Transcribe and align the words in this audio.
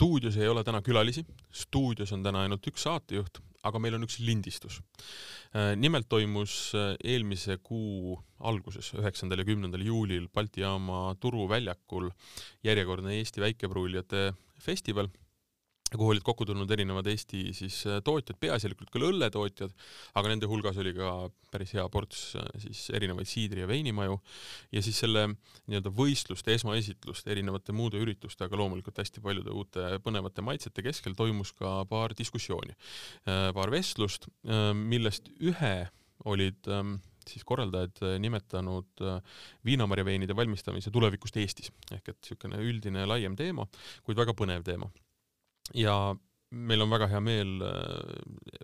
stuudios 0.00 0.36
ei 0.40 0.48
ole 0.48 0.62
täna 0.64 0.78
külalisi, 0.80 1.20
stuudios 1.52 2.08
on 2.16 2.22
täna 2.24 2.46
ainult 2.46 2.64
üks 2.70 2.86
saatejuht, 2.86 3.36
aga 3.68 3.80
meil 3.84 3.98
on 3.98 4.06
üks 4.06 4.14
lindistus. 4.24 4.78
Äh, 5.52 5.74
nimelt 5.76 6.08
toimus 6.08 6.70
äh, 6.72 6.94
eelmise 7.04 7.58
kuu 7.60 8.14
alguses, 8.48 8.94
üheksandal 8.96 9.42
ja 9.42 9.44
kümnendal 9.44 9.84
juulil 9.84 10.30
Balti 10.32 10.64
jaama 10.64 11.02
turuväljakul 11.20 12.08
järjekordne 12.64 13.18
Eesti 13.18 13.44
väikepruulijate 13.44 14.30
festival 14.56 15.10
kuhu 15.98 16.12
olid 16.14 16.24
kokku 16.26 16.46
tulnud 16.46 16.70
erinevad 16.70 17.08
Eesti 17.10 17.50
siis 17.56 17.80
äh, 17.88 17.98
tootjad, 18.04 18.38
peaasjalikult 18.40 18.92
küll 18.94 19.08
õlletootjad, 19.08 19.72
aga 20.18 20.30
nende 20.30 20.48
hulgas 20.50 20.78
oli 20.82 20.92
ka 20.96 21.10
päris 21.50 21.74
hea 21.74 21.86
ports 21.92 22.22
äh, 22.38 22.46
siis 22.62 22.84
erinevaid 22.94 23.28
siidri- 23.30 23.64
ja 23.64 23.70
veinimaju 23.70 24.20
ja 24.74 24.84
siis 24.86 25.00
selle 25.02 25.26
nii-öelda 25.32 25.92
võistluste 25.96 26.54
esmaesitlust 26.54 27.30
erinevate 27.30 27.74
muude 27.76 28.00
ürituste, 28.02 28.46
aga 28.46 28.60
loomulikult 28.60 29.02
hästi 29.02 29.22
paljude 29.24 29.54
uute 29.54 29.90
põnevate 30.04 30.44
maitsete 30.46 30.84
keskel 30.86 31.18
toimus 31.18 31.52
ka 31.58 31.80
paar 31.90 32.14
diskussiooni, 32.18 32.76
äh, 33.26 33.50
paar 33.56 33.72
vestlust, 33.74 34.28
millest 34.74 35.30
ühe 35.42 35.74
olid 36.28 36.68
ähm, 36.68 36.98
siis 37.26 37.44
korraldajad 37.48 38.00
nimetanud 38.20 39.02
viinamarja 39.64 40.04
veinide 40.04 40.36
valmistamise 40.36 40.90
tulevikust 40.92 41.38
Eestis. 41.40 41.70
Ehk 41.94 42.12
et 42.12 42.18
niisugune 42.18 42.60
üldine 42.64 43.06
laiem 43.08 43.36
teema, 43.38 43.66
kuid 44.04 44.18
väga 44.20 44.34
põnev 44.36 44.66
teema 44.66 44.90
ja 45.74 46.14
meil 46.50 46.82
on 46.82 46.90
väga 46.90 47.06
hea 47.12 47.20
meel 47.22 47.60
äh, 47.62 47.74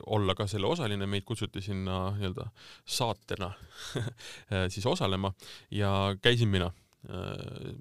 olla 0.06 0.34
ka 0.34 0.46
selle 0.51 0.66
osaline, 0.66 1.06
meid 1.06 1.24
kutsuti 1.27 1.62
sinna 1.62 2.10
nii-öelda 2.16 2.48
saatena 2.84 3.52
siis 4.74 4.87
osalema. 4.87 5.32
Ja 5.71 6.16
käisin 6.23 6.48
mina 6.48 6.73
äh, 7.10 7.76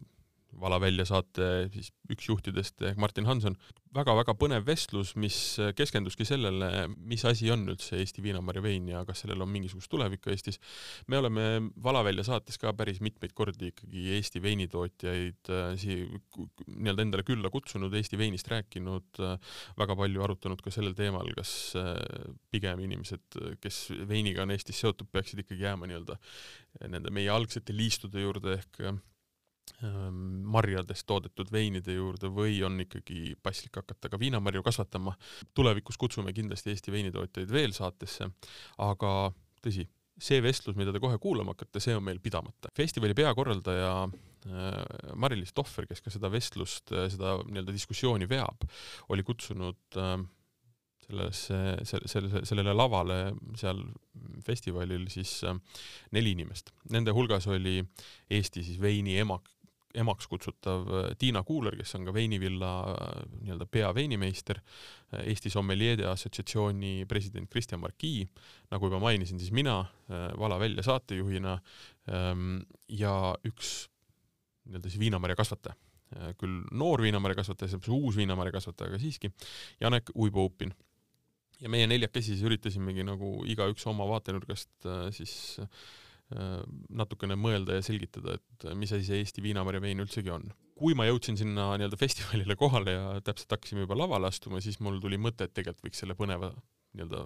Vala 0.61 0.79
välja 0.79 1.05
saate 1.07 1.67
siis 1.73 1.91
üks 2.11 2.29
juhtidest 2.29 2.81
ehk 2.87 2.99
Martin 3.01 3.27
Hanson 3.27 3.57
väga-väga 3.95 4.33
põnev 4.37 4.65
vestlus, 4.67 5.13
mis 5.19 5.37
keskenduski 5.77 6.25
sellele, 6.27 6.87
mis 7.07 7.23
asi 7.27 7.47
on 7.53 7.63
üldse 7.71 7.99
Eesti 8.01 8.23
viinamarja 8.25 8.63
vein 8.63 8.89
ja 8.91 9.03
kas 9.07 9.23
sellel 9.23 9.43
on 9.45 9.51
mingisugust 9.51 9.89
tulevikku 9.91 10.33
Eestis. 10.33 10.59
me 11.07 11.19
oleme 11.21 11.45
Valavälja 11.83 12.25
saates 12.27 12.59
ka 12.61 12.73
päris 12.75 12.99
mitmeid 13.05 13.33
kordi 13.37 13.71
ikkagi 13.71 14.09
Eesti 14.17 14.41
veinitootjaid 14.43 15.51
äh, 15.53 15.65
siia 15.79 16.09
nii-öelda 16.67 17.07
endale 17.07 17.27
külla 17.27 17.51
kutsunud, 17.53 17.93
Eesti 17.95 18.19
veinist 18.19 18.51
rääkinud, 18.51 19.21
äh, 19.23 19.57
väga 19.79 19.95
palju 19.95 20.27
arutanud 20.27 20.63
ka 20.63 20.73
sellel 20.73 20.95
teemal, 20.97 21.31
kas 21.35 21.55
pigem 22.51 22.83
inimesed, 22.85 23.39
kes 23.63 23.81
veiniga 24.09 24.43
on 24.43 24.55
Eestis 24.55 24.79
seotud, 24.83 25.09
peaksid 25.11 25.43
ikkagi 25.43 25.67
jääma 25.67 25.87
nii-öelda 25.89 26.19
nende 26.91 27.11
meie 27.15 27.31
algsete 27.31 27.75
liistude 27.75 28.23
juurde 28.23 28.59
ehk 28.59 28.81
marjadest 30.55 31.05
toodetud 31.09 31.49
veinide 31.51 31.95
juurde 31.95 32.29
või 32.31 32.59
on 32.65 32.79
ikkagi 32.83 33.35
paslik 33.43 33.75
hakata 33.81 34.09
ka 34.09 34.19
viinamarju 34.19 34.63
kasvatama. 34.63 35.15
tulevikus 35.53 35.97
kutsume 35.97 36.33
kindlasti 36.33 36.69
Eesti 36.73 36.91
veinitootjaid 36.91 37.51
veel 37.51 37.73
saatesse, 37.75 38.29
aga 38.77 39.11
tõsi, 39.63 39.87
see 40.17 40.41
vestlus, 40.43 40.77
mida 40.79 40.93
te 40.93 41.01
kohe 41.03 41.17
kuulama 41.21 41.55
hakkate, 41.55 41.81
see 41.83 41.95
on 41.95 42.03
meil 42.03 42.19
pidamata. 42.23 42.71
festivali 42.75 43.13
peakorraldaja 43.17 44.07
Mari-Liis 45.15 45.55
Tohver, 45.57 45.87
kes 45.89 46.03
ka 46.05 46.13
seda 46.13 46.29
vestlust, 46.29 46.91
seda 46.93 47.39
nii-öelda 47.47 47.73
diskussiooni 47.73 48.27
veab, 48.29 48.67
oli 49.09 49.25
kutsunud 49.25 49.97
sellesse, 51.05 51.59
selle, 51.85 52.09
selle, 52.09 52.45
sellele 52.45 52.73
lavale 52.73 53.19
seal 53.57 53.83
festivalil 54.45 55.07
siis 55.13 55.37
neli 56.15 56.33
inimest. 56.35 56.71
Nende 56.93 57.13
hulgas 57.15 57.47
oli 57.51 57.77
Eesti 58.29 58.63
siis 58.65 58.81
veini 58.81 59.19
emak, 59.21 59.47
emaks 59.95 60.27
kutsutav 60.27 60.87
äh, 60.89 61.09
Tiina 61.19 61.43
Kuuler, 61.43 61.75
kes 61.79 61.95
on 61.97 62.05
ka 62.07 62.13
veinivilla 62.15 62.71
äh, 62.91 63.23
nii-öelda 63.41 63.67
peaveinimeister, 63.71 64.59
äh, 64.59 65.25
Eesti 65.31 65.49
Sommeliede 65.53 66.07
Assotsiatsiooni 66.09 67.05
president 67.09 67.49
Kristjan 67.51 67.81
Markii, 67.83 68.25
nagu 68.71 68.89
juba 68.89 68.99
mainisin, 69.03 69.39
siis 69.39 69.53
mina 69.55 69.83
Vala 70.39 70.59
välja 70.61 70.83
saatejuhina 70.85 71.55
ähm, 72.13 72.59
ja 72.89 73.33
üks 73.47 73.87
nii-öelda 74.65 74.89
siis 74.91 75.01
viinamarja 75.01 75.35
kasvataja, 75.39 75.73
küll 76.37 76.59
noor 76.77 77.01
viinamarja 77.01 77.39
kasvataja, 77.39 77.79
uus 77.89 78.17
viinamarja 78.17 78.53
kasvataja, 78.53 78.91
aga 78.91 78.99
siiski, 79.01 79.31
Janek 79.81 80.11
Uibo-Upin 80.13 80.75
ja 81.61 81.71
meie 81.71 81.87
neljakesi 81.87 82.33
siis 82.33 82.47
üritasimegi 82.47 83.05
nagu 83.07 83.37
igaüks 83.47 83.85
oma 83.91 84.07
vaatenurgast 84.09 84.89
siis 85.15 85.35
äh, 85.63 85.69
Äh, 86.33 86.61
natukene 86.89 87.35
mõelda 87.37 87.75
ja 87.77 87.83
selgitada, 87.85 88.39
et 88.39 88.63
mis 88.73 88.89
asi 88.95 89.05
see 89.05 89.19
Eesti 89.21 89.43
viinamarja 89.45 89.81
vein 89.83 89.99
üldsegi 90.01 90.31
on. 90.33 90.47
kui 90.75 90.95
ma 90.97 91.05
jõudsin 91.05 91.37
sinna 91.37 91.67
nii-öelda 91.77 91.99
festivalile 92.01 92.55
kohale 92.59 92.95
ja 92.95 93.03
täpselt 93.23 93.53
hakkasime 93.53 93.85
juba 93.85 93.95
lavale 93.95 94.27
astuma, 94.27 94.57
siis 94.59 94.79
mul 94.83 94.97
tuli 95.03 95.19
mõte, 95.21 95.45
et 95.45 95.53
tegelikult 95.53 95.85
võiks 95.85 96.01
selle 96.01 96.17
põneva 96.17 96.49
nii-öelda 96.95 97.21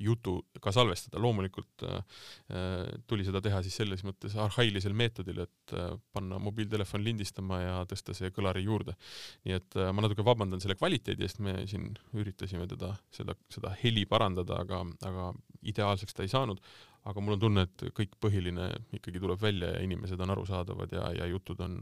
jutu 0.00 0.36
ka 0.62 0.72
salvestada, 0.74 1.20
loomulikult 1.22 1.84
äh, 1.86 2.00
äh, 2.50 2.90
tuli 3.10 3.24
seda 3.26 3.42
teha 3.44 3.60
siis 3.64 3.76
selles 3.80 4.04
mõttes 4.06 4.36
arhailisel 4.40 4.94
meetodil, 4.96 5.42
et 5.44 5.74
äh, 5.76 5.92
panna 6.14 6.40
mobiiltelefon 6.42 7.04
lindistama 7.04 7.60
ja 7.62 7.76
tõsta 7.90 8.16
see 8.16 8.32
kõlari 8.34 8.64
juurde. 8.64 8.96
nii 9.44 9.56
et 9.56 9.78
ma 9.94 10.04
natuke 10.04 10.24
vabandan 10.26 10.62
selle 10.62 10.76
kvaliteedi 10.78 11.26
eest, 11.26 11.40
me 11.44 11.66
siin 11.70 11.90
üritasime 12.16 12.66
teda, 12.70 12.94
seda, 13.14 13.36
seda 13.52 13.72
heli 13.82 14.06
parandada, 14.08 14.60
aga, 14.64 14.82
aga 15.06 15.30
ideaalseks 15.72 16.16
ta 16.16 16.24
ei 16.26 16.32
saanud, 16.32 16.60
aga 17.10 17.24
mul 17.24 17.36
on 17.36 17.44
tunne, 17.46 17.66
et 17.68 17.86
kõik 17.96 18.16
põhiline 18.20 18.68
ikkagi 18.96 19.22
tuleb 19.22 19.40
välja 19.40 19.74
ja 19.74 19.84
inimesed 19.84 20.20
on 20.20 20.34
arusaadavad 20.36 20.92
ja, 20.96 21.08
ja 21.20 21.30
jutud 21.30 21.60
on, 21.64 21.80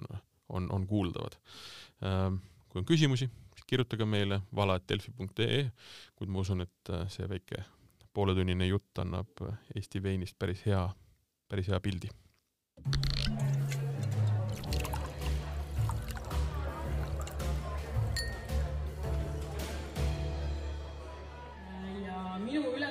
on, 0.55 0.71
on 0.75 0.87
kuuldavad. 0.87 1.39
Kui 1.99 2.81
on 2.81 2.87
küsimusi, 2.87 3.27
kirjutage 3.69 4.07
meile 4.09 4.41
vala.delfi.ee, 4.57 5.65
kuid 6.17 6.33
ma 6.33 6.45
usun, 6.45 6.65
et 6.65 6.95
äh, 6.95 7.05
see 7.13 7.29
väike 7.29 7.65
pooletunnine 8.15 8.67
jutt 8.71 9.05
annab 9.05 9.45
Eesti 9.77 10.03
veinist 10.03 10.39
päris 10.39 10.65
hea, 10.67 10.89
päris 11.49 11.69
hea 11.71 11.81
pildi. 11.81 12.11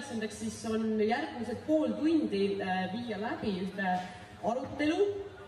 ülesandeks 0.07 0.39
siis 0.39 0.65
on 0.71 1.01
järgmised 1.01 1.59
pool 1.67 1.91
tundi 1.99 2.57
äh, 2.61 2.87
viia 2.93 3.17
läbi 3.21 3.51
ühte 3.61 3.91
arutelu, 4.43 4.97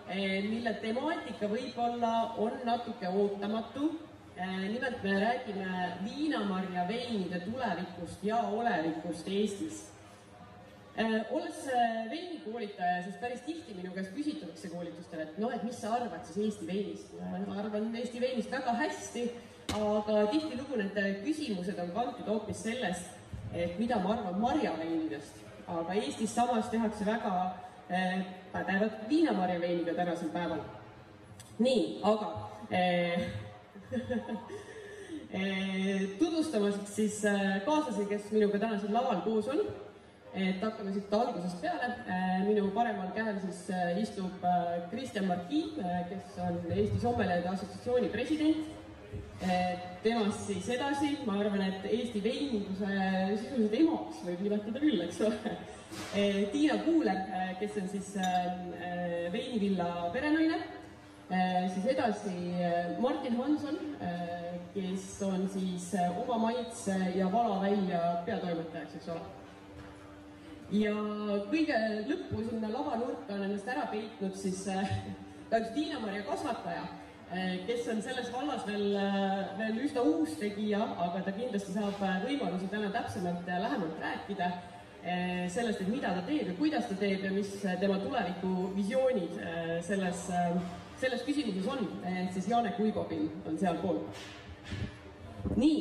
äh, 0.10 0.44
mille 0.46 0.74
temaatika 0.82 1.48
võib-olla 1.48 2.12
on 2.38 2.60
natuke 2.66 3.08
ootamatu. 3.08 4.09
Äh, 4.40 4.70
nimelt 4.72 5.04
me 5.04 5.20
räägime 5.20 5.94
viinamarja 6.04 6.88
veinide 6.88 7.40
tulevikust 7.44 8.24
ja 8.24 8.38
olevikust 8.38 9.28
Eestis 9.28 9.88
olles 11.32 11.68
veinikoolitaja, 12.10 13.04
siis 13.04 13.16
päris 13.16 13.42
tihti 13.42 13.74
minu 13.74 13.92
käest 13.96 14.12
küsitakse 14.16 14.70
koolitustel, 14.72 15.22
et 15.24 15.38
noh, 15.40 15.54
et 15.56 15.64
mis 15.64 15.78
sa 15.82 15.94
arvad 15.96 16.26
siis 16.28 16.38
Eesti 16.46 16.68
veinist. 16.68 17.14
ma 17.48 17.60
arvan 17.60 17.96
Eesti 17.96 18.22
veinist 18.22 18.52
väga 18.52 18.74
hästi, 18.82 19.24
aga 19.80 20.26
tihtilugu 20.32 20.80
need 20.82 21.00
küsimused 21.24 21.80
on 21.80 21.92
kantud 21.96 22.28
hoopis 22.28 22.64
sellest, 22.64 23.16
et 23.54 23.80
mida 23.80 24.00
ma 24.04 24.16
arvan 24.18 24.40
marjaveinidest, 24.42 25.44
aga 25.68 25.96
Eestis 26.02 26.36
samas 26.36 26.70
tehakse 26.70 27.06
väga 27.06 27.36
äh, 27.92 28.26
pädevat 28.52 29.10
viinamarjaveiniga 29.10 29.94
tänasel 29.94 30.34
päeval. 30.36 30.66
nii, 31.60 32.00
aga 32.04 32.34
äh, 32.74 33.49
tutvustamaks 36.20 36.96
siis 36.96 37.26
äh, 37.26 37.62
kaaslasi, 37.66 38.06
kes 38.10 38.32
minuga 38.32 38.60
täna 38.62 38.80
siin 38.80 38.94
laval 38.94 39.22
koos 39.26 39.48
on, 39.50 39.62
et 40.34 40.62
hakkame 40.62 40.94
siit 40.94 41.14
algusest 41.14 41.62
peale. 41.62 41.88
minu 42.46 42.70
paremal 42.74 43.10
käel 43.16 43.40
siis 43.46 43.62
istub 44.04 44.44
Kristjan 44.92 45.26
Marki, 45.30 45.64
kes 46.10 46.38
on 46.46 46.60
Eesti 46.70 47.00
Sommeliide 47.02 47.50
Assotsiatsiooni 47.50 48.10
president 48.14 48.58
temast 50.04 50.48
siis 50.50 50.68
edasi, 50.76 51.18
ma 51.26 51.40
arvan, 51.40 51.62
et 51.64 51.86
Eesti 51.88 52.20
veininduse 52.24 52.88
sisuliselt 53.40 53.78
emaks 53.80 54.18
võib 54.26 54.42
nimetada 54.46 54.82
küll, 54.84 55.00
eks 55.06 55.22
ole. 55.26 55.54
Tiina 56.52 56.76
Kuuler, 56.84 57.22
kes 57.62 57.78
on 57.82 57.88
siis 57.90 58.10
veinivilla 59.34 60.12
perenaine, 60.14 60.60
siis 61.74 61.86
edasi 61.94 62.36
Martin 63.00 63.36
Hanson, 63.38 63.78
kes 64.74 65.10
on 65.26 65.50
siis 65.54 65.92
oma 66.24 66.38
maitse 66.48 66.96
ja 67.16 67.28
vala 67.32 67.60
välja 67.62 68.00
peatoimetajaks, 68.26 68.96
eks 68.96 69.12
ole. 69.14 69.22
ja 70.72 70.94
kõige 71.52 71.78
lõppu 72.10 72.46
sinna 72.50 72.72
lavanurka 72.74 73.34
on 73.36 73.46
ennast 73.46 73.70
ära 73.70 73.86
peitnud 73.92 74.36
siis 74.38 74.64
ka 75.50 75.62
üks 75.62 75.72
Tiina-Maria 75.78 76.26
kasvataja 76.26 76.88
kes 77.68 77.88
on 77.94 78.02
selles 78.02 78.32
vallas 78.34 78.66
veel, 78.66 78.98
veel 79.58 79.80
üsna 79.86 80.02
uus 80.02 80.34
tegija, 80.42 80.82
aga 80.98 81.22
ta 81.28 81.34
kindlasti 81.36 81.76
saab 81.76 82.02
võimalusi 82.26 82.70
täna 82.72 82.90
täpsemalt 82.94 83.48
ja 83.48 83.62
lähemalt 83.62 84.02
rääkida 84.02 84.50
sellest, 85.54 85.82
et 85.84 85.92
mida 85.94 86.12
ta 86.18 86.24
teeb 86.28 86.50
ja 86.50 86.56
kuidas 86.58 86.90
ta 86.90 86.98
teeb 87.00 87.24
ja 87.24 87.32
mis 87.32 87.54
tema 87.80 88.00
tulevikuvisioonid 88.02 89.38
selles, 89.86 90.26
selles 91.00 91.24
küsimuses 91.28 91.68
on. 91.68 91.88
ehk 92.06 92.34
siis 92.34 92.50
Janek 92.50 92.80
Uibopil 92.80 93.30
on 93.48 93.58
sealpool. 93.58 94.02
nii, 95.56 95.80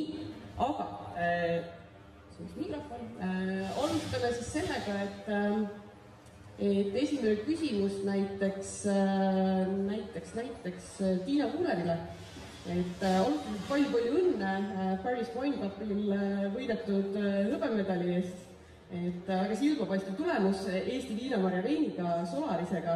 aga 0.57 0.87
äh, 1.17 1.59
siis 2.37 2.55
mikrofon 2.55 3.05
äh,, 3.21 3.77
alustame 3.83 4.33
siis 4.37 4.53
sellega, 4.53 5.01
et 5.03 5.29
äh, 5.35 5.59
et 6.59 6.95
esimene 7.03 7.35
küsimus 7.47 8.01
näiteks 8.03 8.73
äh,, 8.91 9.67
näiteks, 9.67 10.35
näiteks 10.35 10.95
Tiina 11.25 11.47
Kulerile 11.53 11.99
et 12.67 13.03
äh, 13.03 13.19
alustades 13.23 13.63
palju-palju 13.69 14.11
õnne 14.19 14.49
äh, 14.51 14.91
Paris 15.03 15.29
Wine 15.33 15.57
Cupil 15.61 16.11
äh, 16.13 16.45
võidetud 16.53 17.15
hõbemedali 17.53 18.15
eest. 18.19 18.45
et 18.89 19.27
väga 19.29 19.53
silmapaistev 19.55 20.15
tulemus 20.17 20.63
Eesti 20.67 21.13
viinamarja 21.13 21.61
veiniga 21.61 22.23
Solarisega. 22.25 22.95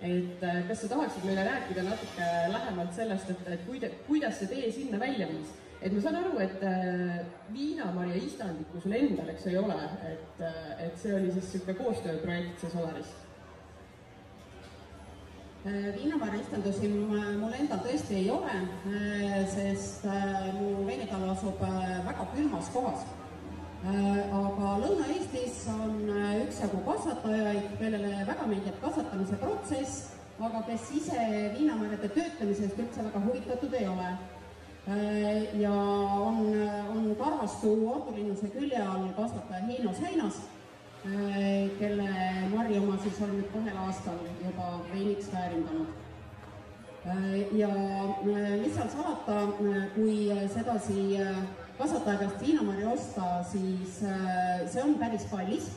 Et 0.00 0.42
äh, 0.42 0.60
kas 0.68 0.82
sa 0.82 0.88
tahaksid 0.88 1.24
meile 1.26 1.44
rääkida 1.48 1.82
natuke 1.82 2.26
lähemalt 2.52 2.92
sellest, 2.94 3.30
et, 3.30 3.48
et 3.54 3.64
kuida-, 3.66 3.90
kuidas 4.06 4.38
see 4.38 4.50
tee 4.50 4.70
sinna 4.72 5.00
välja 5.00 5.26
viis? 5.30 5.54
et 5.82 5.92
ma 5.94 6.00
saan 6.02 6.18
aru, 6.18 6.38
et 6.42 6.62
äh, 6.66 7.16
viinamarja 7.54 8.18
istandikku 8.18 8.82
sul 8.82 8.94
endal, 8.98 9.30
eks 9.34 9.46
ei 9.46 9.58
ole, 9.58 9.78
et 10.10 10.42
äh,, 10.42 10.86
et 10.86 11.00
see 11.02 11.14
oli 11.14 11.32
siis 11.32 11.52
niisugune 11.52 11.78
koostööprojekt, 11.82 12.60
see 12.62 12.74
Solaris 12.74 13.16
viinamarjaistandusi 15.68 16.88
mul 16.88 17.54
endal 17.58 17.80
tõesti 17.82 18.14
ei 18.20 18.28
ole, 18.30 18.54
sest 19.52 20.06
mu 20.54 20.86
veinitalu 20.86 21.32
asub 21.32 21.60
väga 21.60 22.28
külmas 22.32 22.70
kohas. 22.72 23.02
Aga 23.88 24.72
Lõuna-Eestis 24.82 25.62
on 25.72 26.10
üksjagu 26.44 26.82
kasvatajaid, 26.86 27.70
kellele 27.80 28.26
väga 28.28 28.48
meeldib 28.50 28.76
kasvatamise 28.82 29.38
protsess, 29.40 30.02
aga 30.38 30.62
kes 30.66 30.90
ise 31.00 31.30
viinamarjade 31.56 32.10
töötlemisest 32.16 32.82
üldse 32.84 33.06
väga 33.08 33.24
huvitatud 33.24 33.78
ei 33.80 33.88
ole. 33.88 34.10
ja 35.60 35.72
on, 36.26 36.38
on 36.92 37.10
Tarvastu 37.18 37.72
ordulinnuse 37.94 38.48
külje 38.54 38.78
all 38.82 39.10
kasvataja 39.16 39.66
Heino 39.66 39.92
Säinas 39.96 40.38
Äh, 41.06 41.70
kelle 41.78 42.10
marju 42.50 42.80
ma 42.82 42.96
siis 42.98 43.20
olen 43.22 43.36
nüüd 43.38 43.50
kahel 43.52 43.76
aastal 43.84 44.16
juba 44.42 44.66
veiniks 44.90 45.28
väärindanud. 45.30 45.92
Äh, 47.06 47.36
ja 47.54 47.68
äh, 47.70 48.56
mis 48.58 48.74
seal 48.74 48.90
salata, 48.90 49.36
kui 49.94 50.16
sedasi 50.54 51.04
kasvataja 51.78 52.18
käest 52.18 52.40
viinamarja 52.42 52.90
osta, 52.90 53.26
siis 53.50 54.00
see 54.00 54.82
on 54.82 54.96
päris 54.98 55.26
kallis. 55.30 55.68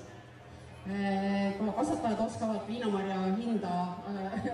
ka 0.83 1.71
kasvatajad 1.77 2.21
oskavad 2.25 2.63
viinamarja 2.68 3.18
hinda 3.38 3.74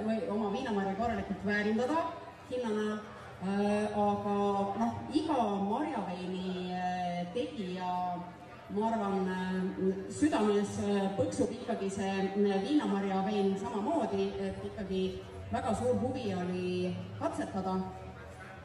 või 0.05 0.17
oma 0.29 0.51
viinamarja 0.51 0.95
korralikult 0.99 1.45
väärindada 1.45 2.01
hinna 2.49 2.73
näol 2.75 2.97
aga 4.07 4.33
noh, 4.81 4.97
iga 5.13 5.43
marjaveini 5.69 6.73
tegija 7.33 7.93
ma 8.69 8.87
arvan, 8.91 9.27
äh, 9.31 10.11
südames 10.11 10.79
äh, 10.83 11.07
põksub 11.15 11.51
ikkagi 11.55 11.89
see 11.89 12.09
äh, 12.11 12.57
viinamarja 12.65 13.21
vein 13.23 13.53
samamoodi, 13.59 14.27
et 14.43 14.59
ikkagi 14.67 15.03
väga 15.51 15.75
suur 15.75 15.95
huvi 16.01 16.33
oli 16.35 16.95
katsetada. 17.19 17.77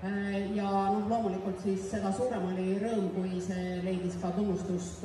Ja 0.02 0.69
noh, 0.90 1.04
loomulikult 1.06 1.60
siis 1.62 1.84
seda 1.93 2.10
suurem 2.16 2.49
oli 2.50 2.75
rõõm, 2.82 3.08
kui 3.14 3.40
see 3.44 3.76
leidis 3.84 4.16
ka 4.22 4.32
tunnustust 4.34 5.04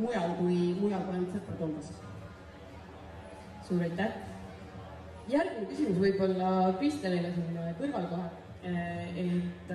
mujal 0.00 0.34
kui, 0.40 0.56
mujal 0.80 1.04
kui 1.06 1.14
ainult 1.18 1.36
sõprade 1.36 1.62
hulgas. 1.62 1.92
suur 3.68 3.84
aitäh! 3.86 4.16
järgmine 5.30 5.68
küsimus 5.70 6.00
võib-olla 6.02 6.48
Kristjanile 6.80 7.30
siin 7.36 7.60
kõrval 7.78 8.08
kohe, 8.10 8.28
et 9.22 9.70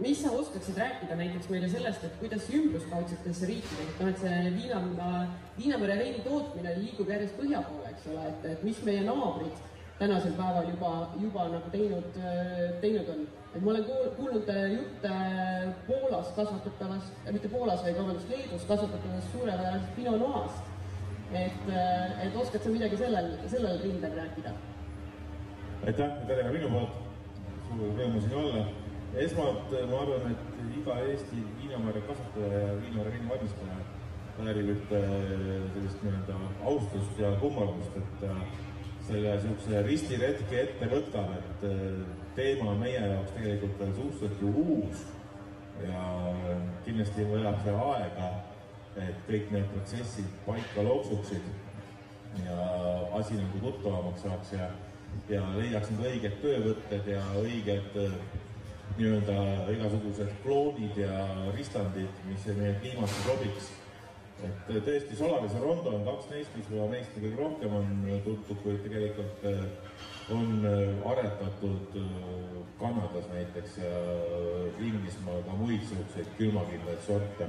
mis 0.00 0.22
sa 0.22 0.30
oskaksid 0.32 0.78
rääkida 0.78 1.16
näiteks 1.18 1.50
meile 1.50 1.68
sellest, 1.68 2.04
et 2.06 2.14
kuidas 2.20 2.46
ümbruskaudsetes 2.54 3.42
riikides, 3.50 3.90
et 3.90 3.98
noh, 4.00 4.12
et 4.12 4.22
see 4.22 4.54
viina, 4.54 4.78
viinamere 5.58 5.98
veini 6.04 6.22
tootmine 6.24 6.76
liigub 6.78 7.10
järjest 7.10 7.36
põhja 7.40 7.64
poole, 7.66 7.90
eks 7.90 8.06
ole, 8.12 8.28
et, 8.30 8.46
et 8.54 8.64
mis 8.64 8.78
meie 8.86 9.02
naabrid 9.04 9.66
tänasel 10.00 10.32
päeval 10.32 10.68
juba, 10.70 10.90
juba 11.20 11.44
nagu 11.52 11.70
teinud, 11.70 12.18
teinud 12.80 13.08
on. 13.12 13.20
et 13.54 13.62
ma 13.62 13.70
olen 13.70 13.84
kuulnud 14.16 14.48
jutte 14.76 15.12
Poolas 15.86 16.32
kasvatatavast, 16.36 17.12
mitte 17.30 17.48
Poolas, 17.48 17.82
vaid 17.84 17.98
vabandust, 17.98 18.28
Leedus 18.28 18.64
kasvatatavast 18.64 19.32
suurepärasest 19.32 19.94
Pinot 19.96 20.18
Noir'st. 20.22 20.64
et, 21.32 21.68
et 22.24 22.36
oskad 22.36 22.62
sa 22.62 22.72
midagi 22.72 22.96
sellel, 22.96 23.32
sellel 23.48 23.80
rindel 23.82 24.16
rääkida? 24.22 24.54
aitäh, 25.86 26.16
tere 26.26 26.48
ka 26.48 26.54
minu 26.56 26.72
poolt, 26.76 26.96
suur 27.68 27.92
rõõm 28.00 28.16
siin 28.24 28.38
olla 28.44 28.64
esmalt 29.26 29.72
ma 29.90 30.02
arvan, 30.06 30.32
et 30.32 30.76
iga 30.80 30.96
Eesti 31.10 31.44
viinamarja 31.60 32.02
kasvataja 32.08 32.64
ja 32.64 32.74
viinamarja 32.80 33.12
veini 33.18 33.30
valmistaja 33.34 33.78
väärib 34.40 34.68
ühte 34.72 35.00
sellist 35.74 36.02
nii-öelda 36.04 36.36
austust 36.72 37.18
ja 37.20 37.32
kummardust, 37.42 37.96
et 38.00 38.28
äh, 38.30 38.44
selle 39.10 39.36
niisuguse 39.36 39.82
ristiretki 39.86 40.60
ette 40.64 40.90
võtab, 40.90 41.32
et 41.38 41.64
äh, 41.68 41.80
teema 42.36 42.70
on 42.72 42.82
meie 42.82 43.00
jaoks 43.00 43.34
tegelikult 43.36 43.80
veel 43.80 43.96
suhteliselt 43.96 44.44
ju 44.44 44.52
uus 44.64 45.06
ja 45.84 46.04
kindlasti 46.84 47.26
vajab 47.30 47.58
see 47.64 47.74
aega, 47.86 48.28
et 49.00 49.24
kõik 49.28 49.50
need 49.54 49.66
protsessid 49.72 50.36
paika 50.46 50.84
loksuksid 50.86 51.50
ja 52.44 52.68
asi 53.18 53.38
nagu 53.38 53.64
tuttavamaks 53.64 54.22
saaks 54.26 54.52
ja, 54.54 54.68
ja 55.32 55.42
leiaks 55.56 55.90
need 55.90 56.06
õiged 56.12 56.38
töövõtted 56.44 57.10
ja 57.10 57.24
õiged 57.40 57.98
nii-öelda 58.98 59.36
igasugused 59.72 60.32
kloonid 60.44 60.98
ja 60.98 61.26
ristandid, 61.56 62.24
mis 62.28 62.46
meie 62.56 62.74
kliimasse 62.82 63.22
sobiks. 63.26 63.70
Et 64.46 64.84
tõesti, 64.86 65.16
Solaris 65.18 65.54
ja 65.56 65.62
Rondo 65.62 65.94
on 65.96 66.04
kaks 66.06 66.30
neist, 66.32 66.54
mis 66.56 66.68
võib-olla 66.70 66.92
meist 66.94 67.16
kõige 67.16 67.32
rohkem 67.38 67.74
on 67.80 67.90
tuntud, 68.24 68.60
kuid 68.64 68.78
tegelikult 68.84 69.48
äh, 69.50 69.64
on 70.30 70.66
aretatud 71.10 71.96
Kanadas 72.78 73.26
näiteks 73.32 73.80
ja 73.80 73.90
Inglismaal 74.78 75.42
ka 75.44 75.56
muid 75.58 75.80
niisuguseid 75.82 76.30
külmakindlaid 76.38 77.02
sorte. 77.06 77.48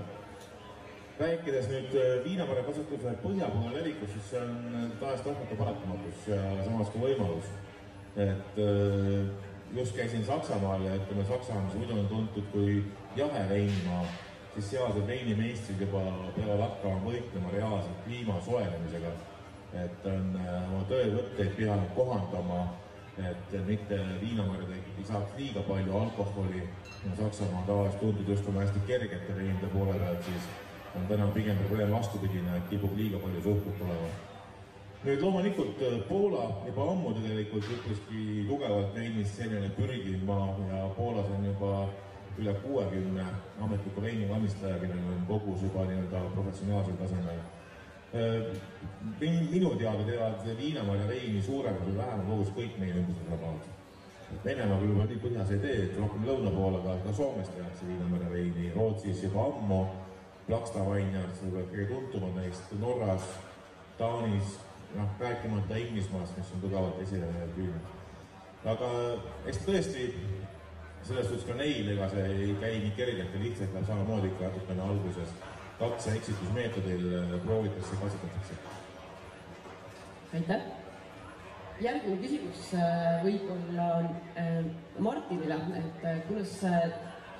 rääkides 1.21 1.67
nüüd 1.69 1.93
viinamarja 2.25 2.63
kasvatuse 2.65 3.13
põhja 3.21 3.51
poole 3.53 3.75
levikust, 3.75 4.15
siis 4.15 4.31
see 4.31 4.41
on 4.41 4.91
tahes-tahtmata 4.99 5.59
paratamatus 5.59 6.27
ja 6.31 6.41
samas 6.65 6.89
ka 6.89 7.03
võimalus. 7.03 7.51
et 8.17 8.59
just 9.75 9.95
käisin 9.95 10.25
Saksamaal 10.25 10.81
ja 10.81 10.95
ütleme, 10.95 11.23
muidu 11.75 11.99
on 11.99 12.07
tuntud 12.07 12.43
kui 12.51 12.83
jahe 13.15 13.49
veinimaa, 13.49 14.05
siis 14.53 14.69
sealsed 14.69 15.07
veinimeistrid 15.07 15.81
juba 15.85 16.01
peavad 16.35 16.63
hakkama 16.65 17.03
võitlema 17.05 17.51
reaalselt 17.53 18.05
kliima 18.05 18.39
soojenemisega. 18.45 19.11
et 19.83 20.05
on 20.05 20.33
äh, 20.35 20.71
oma 20.73 20.81
töövõtteid 20.89 21.53
pidanud 21.55 21.93
kohandama, 21.95 22.57
et 23.29 23.53
mitte 23.67 23.99
viinamarjad 24.19 24.73
ei 24.75 25.05
saaks 25.07 25.37
liiga 25.37 25.63
palju 25.63 25.93
alkoholi. 25.97 26.65
Saksamaa 27.19 27.61
on 27.61 27.69
tavaliselt 27.69 28.01
tuntud 28.01 28.27
just 28.33 28.49
oma 28.51 28.65
hästi 28.65 28.81
kergete 28.87 29.35
veinide 29.37 29.69
poole 29.71 29.93
pealt, 29.93 30.27
siis 30.27 30.49
on 30.99 31.07
täna 31.07 31.29
pigem 31.37 31.63
probleem 31.63 31.95
vastupidine, 31.95 32.57
et 32.57 32.67
kipub 32.73 32.99
liiga 32.99 33.23
palju 33.23 33.45
suhkrut 33.47 33.87
olema 33.87 34.11
nüüd 35.01 35.21
loomulikult 35.23 35.79
äh, 35.81 35.97
Poola 36.09 36.43
juba 36.67 36.91
ammu 36.91 37.15
tegelikult 37.15 37.69
üpriski 37.73 38.43
tugevalt 38.49 38.91
veinis 38.93 39.31
selline 39.37 39.71
pürgiv 39.77 40.27
maa 40.27 40.51
ja 40.69 40.83
Poolas 40.97 41.31
on 41.37 41.47
juba 41.47 41.71
üle 42.39 42.53
kuuekümne 42.63 43.25
ametliku 43.61 44.01
veinivalmistaja, 44.01 44.79
kellel 44.79 45.09
on 45.15 45.25
kogus 45.27 45.63
juba 45.63 45.85
nii-öelda 45.89 46.21
professionaalsel 46.35 46.95
tasemel. 47.01 47.41
Äh, 48.11 48.47
minu 49.51 49.75
teada 49.79 50.03
teevad 50.07 50.47
viinamarja 50.57 51.07
veini 51.07 51.43
suuremas 51.43 51.85
või 51.87 51.97
vähemas 51.97 52.25
kogus 52.27 52.55
kõik 52.57 52.79
meie 52.79 52.97
ümbrusega 53.01 53.37
maad. 53.43 53.69
Venemaaga 54.45 54.87
juba 54.87 55.05
nii 55.09 55.21
põhjas 55.23 55.51
ei 55.51 55.61
tee, 55.63 55.77
et 55.85 55.97
rohkem 55.99 56.25
lõuna 56.27 56.51
poole, 56.55 56.79
aga 56.81 56.97
ka 57.05 57.13
Soomes 57.15 57.51
tehakse 57.51 57.87
viinamarja 57.87 58.31
veini, 58.31 58.71
Rootsis 58.75 59.23
juba 59.25 59.45
ammu, 59.49 59.81
Plaksta 60.47 60.83
Vineyards, 60.87 61.43
võib-olla 61.43 61.67
kõige 61.71 61.87
tuntumad 61.91 62.37
neist, 62.39 62.75
Norras, 62.79 63.27
Taanis 63.99 64.55
noh, 64.95 65.09
rääkimata 65.19 65.75
Inglismaast, 65.75 66.37
mis 66.37 66.53
on 66.55 66.61
tugevalt 66.61 67.01
esile 67.03 67.27
küünud. 67.55 67.91
aga 68.65 68.89
eks 69.49 69.61
tõesti, 69.65 70.07
selles 71.03 71.27
suhtes 71.29 71.47
ka 71.47 71.55
neil, 71.59 71.87
ega 71.93 72.09
see 72.11 72.27
ei 72.33 72.51
käi 72.61 72.75
nii 72.83 72.91
kergelt 72.97 73.33
ja 73.35 73.41
lihtsalt, 73.43 73.73
nad 73.75 73.87
samamoodi 73.87 74.29
ikka 74.31 74.49
natukene 74.49 74.83
alguses 74.85 75.33
kaks- 75.79 76.07
ja 76.07 76.13
eksitusmeetodil 76.19 77.07
äh, 77.19 77.33
proovitakse, 77.45 77.97
kasutatakse. 78.03 78.59
aitäh! 80.33 80.69
järgmine 81.81 82.19
küsimus 82.21 82.67
äh, 82.77 83.23
võib-olla 83.25 83.87
äh, 84.37 84.61
Martinile, 84.99 85.57
et 85.81 86.05
kuidas 86.27 86.59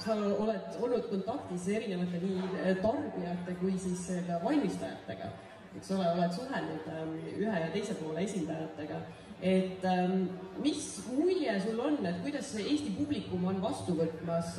sa 0.02 0.18
oled 0.18 0.82
olnud 0.82 1.06
kontaktis 1.12 1.68
erinevate 1.70 2.24
nii 2.24 2.76
tarbijate 2.82 3.56
kui 3.62 3.78
siis 3.78 4.08
ka 4.26 4.42
valmistajatega 4.42 5.30
eks 5.78 5.92
ole, 5.96 6.08
oled 6.16 6.34
suhelnud 6.36 6.88
ähm, 6.92 7.12
ühe 7.38 7.60
ja 7.64 7.70
teise 7.74 7.96
poole 8.00 8.24
esindajatega, 8.26 9.00
et 9.42 9.86
ähm, 9.90 10.28
mis 10.62 11.04
mulje 11.10 11.56
sul 11.64 11.80
on, 11.80 11.98
et 12.06 12.22
kuidas 12.22 12.54
Eesti 12.62 12.94
publikum 12.98 13.48
on 13.50 13.62
vastu 13.64 13.96
võtmas 13.98 14.54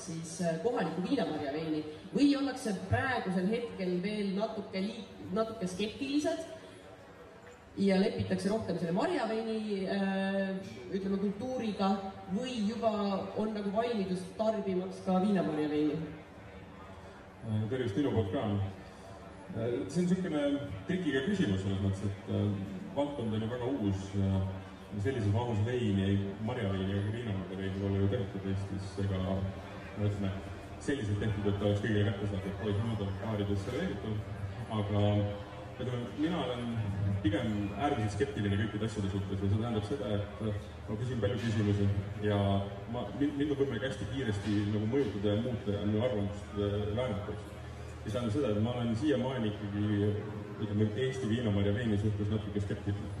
siis 0.00 0.32
kohalikku 0.64 1.04
viinamarja 1.04 1.52
veini 1.54 1.84
või 2.10 2.32
ollakse 2.34 2.74
praegusel 2.90 3.46
hetkel 3.52 3.94
veel 4.02 4.32
natuke 4.34 4.82
natuke 5.34 5.68
skeptilised 5.70 6.42
ja 7.78 8.00
lepitakse 8.02 8.50
rohkem 8.50 8.78
selle 8.80 8.94
marjaveini 8.96 9.84
ütleme 10.90 11.20
kultuuriga 11.22 11.92
või 12.34 12.58
juba 12.66 12.90
on 13.38 13.54
nagu 13.54 13.70
valmidus 13.76 14.26
tarbimaks 14.38 15.02
ka 15.06 15.20
viinamarjaveini? 15.22 16.00
tervist 17.70 18.00
minu 18.00 18.10
poolt 18.16 18.34
ka 18.34 18.48
Äh, 19.56 19.86
see 19.88 20.00
on 20.02 20.08
niisugune 20.08 20.40
trikiga 20.88 21.20
küsimus 21.28 21.60
selles 21.62 21.82
mõttes, 21.84 22.08
et 22.08 22.30
äh, 22.34 22.46
valdkond 22.96 23.34
on 23.34 23.42
ju 23.42 23.50
väga 23.50 23.64
uus 23.64 24.10
sellises 25.02 25.32
mahus 25.32 25.58
veini, 25.66 26.18
marjaveini 26.46 26.92
ega 26.98 27.12
viinamarja 27.14 27.56
veini 27.58 27.80
pole 27.80 28.02
ju 28.02 28.10
tehtud 28.12 28.50
Eestis 28.50 28.92
ega 29.04 29.22
no 29.24 29.38
ütleme, 30.08 30.30
selliselt 30.84 31.18
tehtud, 31.22 31.48
et 31.50 31.62
oleks 31.62 31.82
kõigile 31.82 32.04
kättesaadav, 32.10 32.54
poismööda 32.60 33.08
baarides 33.22 33.64
serveeritud, 33.66 34.20
aga 34.78 35.02
ütleme, 35.80 36.00
mina 36.18 36.44
olen 36.44 36.64
pigem 37.24 37.50
äärmiselt 37.72 38.14
skeptiline 38.14 38.60
kõikide 38.60 38.88
asjade 38.90 39.10
suhtes 39.14 39.42
ja 39.42 39.50
see 39.50 39.60
tähendab 39.64 39.88
seda, 39.88 40.14
et 40.18 40.88
ma 40.88 40.98
küsin 41.00 41.22
palju 41.24 41.40
küsimusi 41.42 41.88
ja 42.28 42.38
ma, 42.94 43.06
mind 43.18 43.48
on 43.48 43.60
võimalik 43.62 43.88
hästi 43.88 44.10
kiiresti 44.12 44.56
nagu 44.74 44.90
mõjutada 44.92 45.34
ja 45.34 45.42
muuta 45.48 45.74
ja 45.74 45.84
minu 45.88 46.04
arvamust 46.06 46.58
väänata, 46.60 47.34
eks 47.34 48.04
mis 48.04 48.12
tähendab 48.12 48.36
seda, 48.36 48.52
et 48.52 48.62
ma 48.66 48.76
olen 48.76 48.96
siiamaani 49.02 49.54
ikkagi 49.54 50.02
ütleme, 50.64 50.88
Eesti 51.06 51.28
viinamarja 51.28 51.74
veini 51.74 51.98
suhtes 52.00 52.30
natuke 52.30 52.60
skeptiline. 52.60 53.12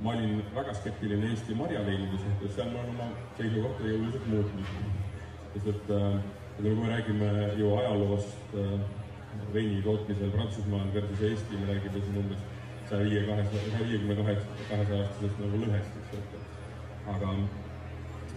ma 0.00 0.12
olin 0.14 0.42
väga 0.54 0.74
skeptiline 0.74 1.30
Eesti 1.30 1.54
marjaveinide 1.58 2.18
suhtes, 2.24 2.54
seal 2.54 2.70
ma 2.72 2.82
olen 2.82 2.94
oma 2.94 3.08
seisukohta 3.38 3.88
jõuliselt 3.92 4.28
muutnud. 4.32 4.66
sest 5.54 5.66
et 5.74 5.90
äh, 5.90 6.20
ütleme, 6.58 6.74
kui 6.74 6.84
me 6.84 6.92
räägime 6.92 7.30
ju 7.58 7.74
ajaloost 7.78 8.54
äh, 8.54 8.80
veini 9.54 9.82
tootmisel 9.82 10.30
Prantsusmaal 10.30 10.94
versus 10.94 11.22
Eesti, 11.30 11.56
me 11.56 11.72
räägime 11.72 12.04
siin 12.04 12.20
umbes 12.22 12.44
saja 12.88 13.04
viie, 13.04 13.22
kahesaja, 13.26 13.62
saja 13.70 13.84
viiekümne 13.84 14.16
kaheksa, 14.22 14.46
kahesaja 14.68 15.02
aastasest 15.06 15.40
nagu 15.44 15.62
lõhest, 15.64 15.98
eks 16.02 16.14
ju. 16.14 16.44
aga 17.14 17.34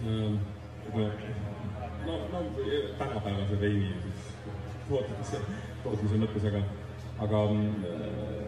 ütleme, 0.02 1.06
no, 2.06 2.18
no 2.32 2.42
tänapäevase 2.98 3.60
veini 3.60 3.94
siis 4.02 4.30
tootmise, 4.88 5.40
tootmise 5.84 6.20
mõttes, 6.24 6.46
aga, 6.50 6.62
aga 7.22 7.42
äh, 7.50 8.42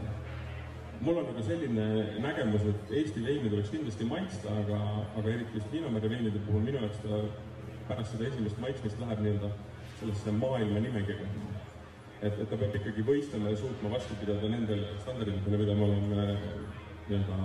mul 1.00 1.18
on 1.20 1.26
nagu 1.28 1.42
selline 1.46 1.86
nägemus, 2.24 2.64
et 2.70 2.94
Eesti 3.00 3.24
veini 3.24 3.50
tuleks 3.50 3.72
kindlasti 3.74 4.06
maitsta, 4.08 4.54
aga, 4.62 4.80
aga 5.18 5.34
eriti 5.34 5.58
just 5.58 5.72
Hiinamäe 5.72 6.10
veinide 6.10 6.42
puhul 6.46 6.64
minu 6.64 6.80
jaoks 6.82 7.02
ta 7.04 7.20
pärast 7.88 8.14
seda 8.14 8.28
esimest 8.30 8.60
maitsmist 8.62 9.00
läheb 9.02 9.20
nii-öelda 9.24 9.50
sellesse 10.00 10.34
maailma 10.38 10.80
nimekirja. 10.86 11.28
et, 12.22 12.38
et 12.40 12.48
ta 12.50 12.56
peab 12.56 12.78
ikkagi 12.78 13.04
võistlema 13.04 13.52
ja 13.52 13.60
suutma 13.60 13.90
vastu 13.96 14.16
pidada 14.20 14.48
nendele 14.48 14.94
standarditele, 15.02 15.58
mida 15.60 15.74
me 15.74 15.88
oleme 15.90 16.28
nii-öelda 17.08 17.42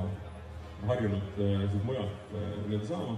harjunud 0.87 1.41
äh, 1.43 1.65
siis 1.71 1.83
mujalt 1.83 2.31
äh, 2.33 2.53
nii-öelda 2.67 2.87
saama 2.87 3.17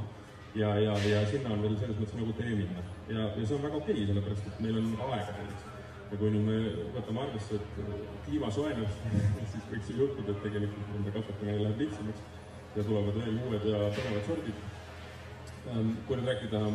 ja, 0.55 0.75
ja, 0.79 0.97
ja 1.09 1.25
sinna 1.29 1.53
on 1.53 1.61
veel 1.63 1.77
selles 1.79 1.99
mõttes 1.99 2.17
nagu 2.17 2.33
tee 2.39 2.55
minna. 2.55 2.87
ja, 3.09 3.27
ja 3.37 3.45
see 3.45 3.55
on 3.55 3.67
väga 3.67 3.77
okei 3.77 3.93
okay,, 3.93 4.07
sellepärast 4.09 4.49
et 4.49 4.65
meil 4.65 4.81
on 4.81 4.89
aega 5.11 5.29
selleks. 5.29 5.69
Ja 6.11 6.19
kui 6.19 6.31
nüüd 6.33 6.47
me 6.47 6.57
võtame 6.95 7.23
arvesse, 7.25 7.59
et 7.59 8.25
kliima 8.27 8.51
soojeneb, 8.51 8.97
siis 9.53 9.69
võiks 9.71 9.91
ju 9.91 9.97
juhtuda, 10.01 10.35
et 10.35 10.43
tegelikult 10.47 10.93
nende 10.95 11.15
kasvatamine 11.17 11.59
läheb 11.65 11.85
lihtsamaks 11.85 12.25
ja 12.75 12.87
tulevad 12.87 13.21
veel 13.21 13.39
uued 13.45 13.69
ja 13.71 13.85
põnevad 13.97 14.27
sordid. 14.27 14.65
Ähm, 15.71 15.93
kui 16.07 16.17
nüüd 16.17 16.31
rääkida 16.31 16.65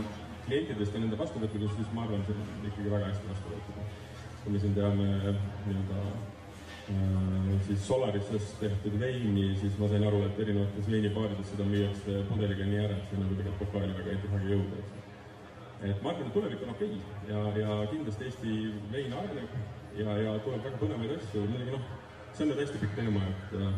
klientidest 0.47 0.95
ja 0.95 1.03
nende 1.03 1.19
vastuvõttudest, 1.21 1.77
siis 1.81 1.93
ma 1.97 2.07
arvan, 2.07 2.25
see 2.27 2.39
on 2.39 2.71
ikkagi 2.71 2.97
väga 2.97 3.13
hästi 3.13 3.31
vastu 3.35 3.53
võetud. 3.53 4.01
kui 4.47 4.55
me 4.55 4.59
siin 4.63 4.75
teame 4.77 5.07
nii-öelda 5.67 6.03
Äh, 6.91 7.61
siis 7.67 7.87
Solarisest 7.87 8.61
tehtud 8.61 9.01
veini, 9.01 9.57
siis 9.61 9.79
ma 9.79 9.89
sain 9.91 10.05
aru, 10.07 10.21
et 10.23 10.37
erinevates 10.45 10.87
veinibaarides 10.87 11.49
seda 11.51 11.65
müüakse 11.67 12.21
pudeliga 12.29 12.69
nii 12.69 12.79
ära, 12.85 12.99
et 13.01 13.09
sinna 13.11 13.27
tegelikult 13.33 13.59
pokaali 13.65 13.97
väga 13.97 14.13
ei 14.13 14.21
tahagi 14.23 14.53
jõuda, 14.53 14.83
eks. 14.83 15.06
Et 15.85 16.03
ma 16.03 16.13
arvan, 16.13 16.27
et 16.29 16.35
tulevik 16.35 16.63
on 16.65 16.73
okei 16.75 16.97
okay. 16.97 17.33
ja, 17.33 17.41
ja 17.61 17.79
kindlasti 17.93 18.29
Eesti 18.31 18.57
vein 18.93 19.13
areneb 19.13 19.57
ja, 20.01 20.19
ja 20.25 20.37
tuleb 20.45 20.65
väga 20.65 20.81
põnevaid 20.81 21.17
asju, 21.19 21.47
muidugi 21.51 21.75
noh, 21.77 21.89
see 22.33 22.45
on 22.45 22.53
nüüd 22.53 22.63
hästi 22.65 22.83
pikk 22.85 22.97
teema, 22.99 23.25
et 23.33 23.57
äh, 23.61 23.73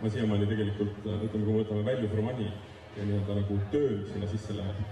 ma 0.00 0.12
siiamaani 0.12 0.48
tegelikult, 0.52 1.00
äh, 1.04 1.26
ütleme, 1.28 1.44
kui 1.44 1.52
me 1.52 1.62
võtame 1.62 1.88
value 1.90 2.12
for 2.12 2.24
money 2.28 2.52
ja 2.96 3.08
nii-öelda 3.08 3.40
nagu 3.40 3.58
töö, 3.72 3.90
mis 4.00 4.12
sinna 4.14 4.30
sisse 4.30 4.56
läheb, 4.56 4.84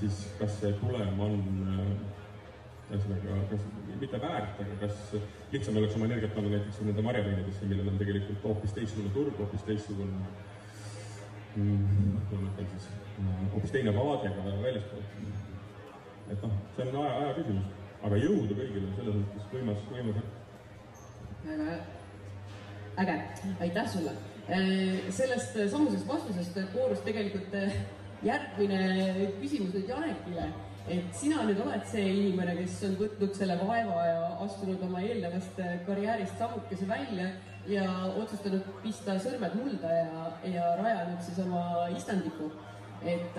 siis 0.00 0.24
kas 0.38 0.58
see 0.60 0.72
tulem 0.80 1.20
on 1.20 1.38
ühesõnaga, 2.92 3.36
kas 3.50 3.62
mitte 4.00 4.20
väärt, 4.20 4.58
aga 4.60 4.78
kas 4.82 5.14
lihtsam 5.52 5.78
oleks 5.80 5.96
oma 5.96 6.08
energiat 6.08 6.34
panna 6.36 6.52
näiteks 6.52 6.80
nende 6.84 7.04
marjaveinidesse, 7.06 7.68
millel 7.70 7.88
on 7.92 8.00
tegelikult 8.00 8.44
hoopis 8.48 8.74
teistsugune 8.76 9.12
turg, 9.16 9.38
hoopis 9.40 9.64
teistsugune 9.68 10.20
mm,, 11.56 12.18
kuidas 12.28 12.42
ma 12.42 12.50
ütlen 12.50 12.70
siis, 12.74 12.90
hoopis 13.52 13.74
teine 13.74 13.94
vaade 13.96 14.32
ka 14.34 14.56
väljaspoolt. 14.62 15.04
et 16.30 16.42
noh, 16.42 16.58
see 16.76 16.88
on 16.88 17.00
aja, 17.04 17.14
aja 17.20 17.34
küsimus, 17.38 17.70
aga 18.02 18.20
jõudu 18.24 18.58
kõigile, 18.58 18.92
selles 18.96 19.18
mõttes 19.20 19.48
võimas, 19.52 19.86
võimas 19.92 20.20
äkk. 20.22 20.30
väga 21.46 21.78
äge, 23.02 23.16
aitäh 23.60 23.88
sulle. 23.92 24.16
Äh, 24.48 25.10
sellest 25.10 25.56
samusest 25.70 26.08
vastusest 26.08 26.58
koorus 26.74 27.00
tegelikult 27.06 27.54
äh, 27.54 27.80
järgmine 28.26 28.82
küsimus 29.40 29.74
nüüd 29.74 29.88
Janekile 29.88 30.50
et 30.90 31.14
sina 31.14 31.44
nüüd 31.46 31.60
oled 31.62 31.84
see 31.86 32.02
inimene, 32.10 32.56
kes 32.58 32.80
on 32.88 32.96
võtnud 32.98 33.36
selle 33.36 33.56
vaeva 33.60 34.02
ja 34.06 34.20
astunud 34.42 34.82
oma 34.82 35.02
eelnevast 35.04 35.60
karjäärist 35.86 36.38
sammukese 36.40 36.88
välja 36.88 37.28
ja 37.70 37.86
otsustanud 38.18 38.66
pista 38.82 39.14
sõrmed 39.22 39.54
mulda 39.60 39.92
ja, 39.94 40.24
ja 40.50 40.72
rajanud 40.80 41.22
siis 41.22 41.38
oma 41.44 41.86
istandiku. 41.94 42.50
Et, 43.04 43.38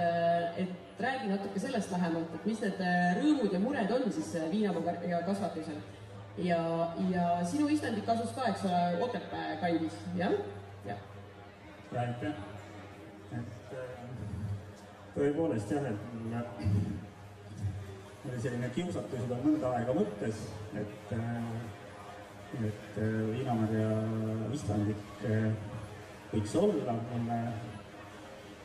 et 0.63 1.01
räägi 1.03 1.29
natuke 1.29 1.59
sellest 1.59 1.91
lähemalt, 1.91 2.35
et 2.35 2.45
mis 2.45 2.61
need 2.63 2.81
rõõmud 3.19 3.53
ja 3.53 3.59
mured 3.63 3.91
on 3.91 4.07
siis 4.11 4.31
viinamarja 4.51 5.21
kasvatusel. 5.27 5.81
ja, 6.37 6.59
ja 7.11 7.27
sinu 7.45 7.67
istandik 7.69 8.09
asus 8.09 8.33
ka, 8.35 8.49
eks 8.49 8.65
ole, 8.65 8.83
Otepää 9.07 9.57
kandis, 9.61 9.97
jah? 10.17 10.33
jah. 10.85 11.01
aitäh, 11.93 12.33
et 13.37 13.75
tõepoolest 15.15 15.71
jah, 15.71 15.91
et 15.91 15.99
mul 18.23 18.33
oli 18.33 18.41
selline 18.41 18.69
kiusatus 18.75 19.19
juba 19.25 19.37
mõnda 19.43 19.73
aega 19.77 19.93
mõttes, 19.97 20.41
et, 20.79 21.13
äh, 21.17 22.65
et 22.69 22.97
äh, 23.01 23.19
Viinamarja 23.33 23.89
istandik 24.55 25.23
äh, 25.27 25.49
võiks 26.31 26.55
olla. 26.59 26.95
mulle 27.11 27.39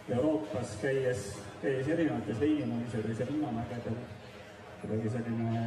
Euroopas 0.08 0.76
käies, 0.82 1.26
käies 1.62 1.88
erinevates 1.88 2.40
veinimuisedes 2.40 3.20
ja 3.20 3.26
viinamägedel 3.28 3.98
kuidagi 4.80 5.10
selline 5.10 5.62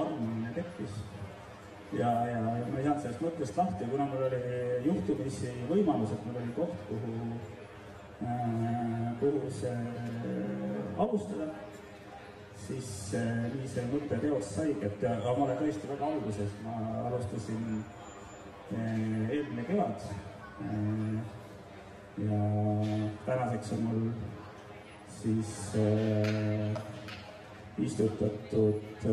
armumine 0.00 0.52
tekkis. 0.54 1.00
ja, 1.92 2.10
ja 2.26 2.40
ma 2.42 2.78
ei 2.78 2.84
saanud 2.84 3.02
sellest 3.02 3.24
mõttest 3.24 3.58
lahti, 3.58 3.88
kuna 3.90 4.06
mul 4.10 4.28
oli 4.28 4.42
juhtumisi 4.84 5.50
võimalus, 5.70 6.14
et 6.14 6.26
mul 6.26 6.40
oli 6.42 6.54
koht, 6.56 6.86
kuhu 6.88 7.16
kuhu 9.20 9.50
see 9.50 9.76
alustada, 10.98 11.48
siis 12.66 12.88
äh, 13.18 13.44
nii 13.54 13.68
see 13.68 13.84
mõte 13.90 14.18
teoks 14.22 14.54
saigi, 14.56 14.86
et 14.86 15.04
aga 15.08 15.34
ma 15.38 15.46
olen 15.46 15.60
tõesti 15.62 15.90
väga 15.90 16.10
alguses, 16.14 16.56
ma 16.64 16.74
alustasin 17.08 17.62
äh, 18.76 19.30
eelmine 19.30 19.66
kevad. 19.68 20.10
Äh, 22.18 22.24
ja 22.28 23.08
tänaseks 23.26 23.72
on 23.72 23.82
mul 23.82 24.10
siis 25.22 25.52
istutatud 27.78 29.06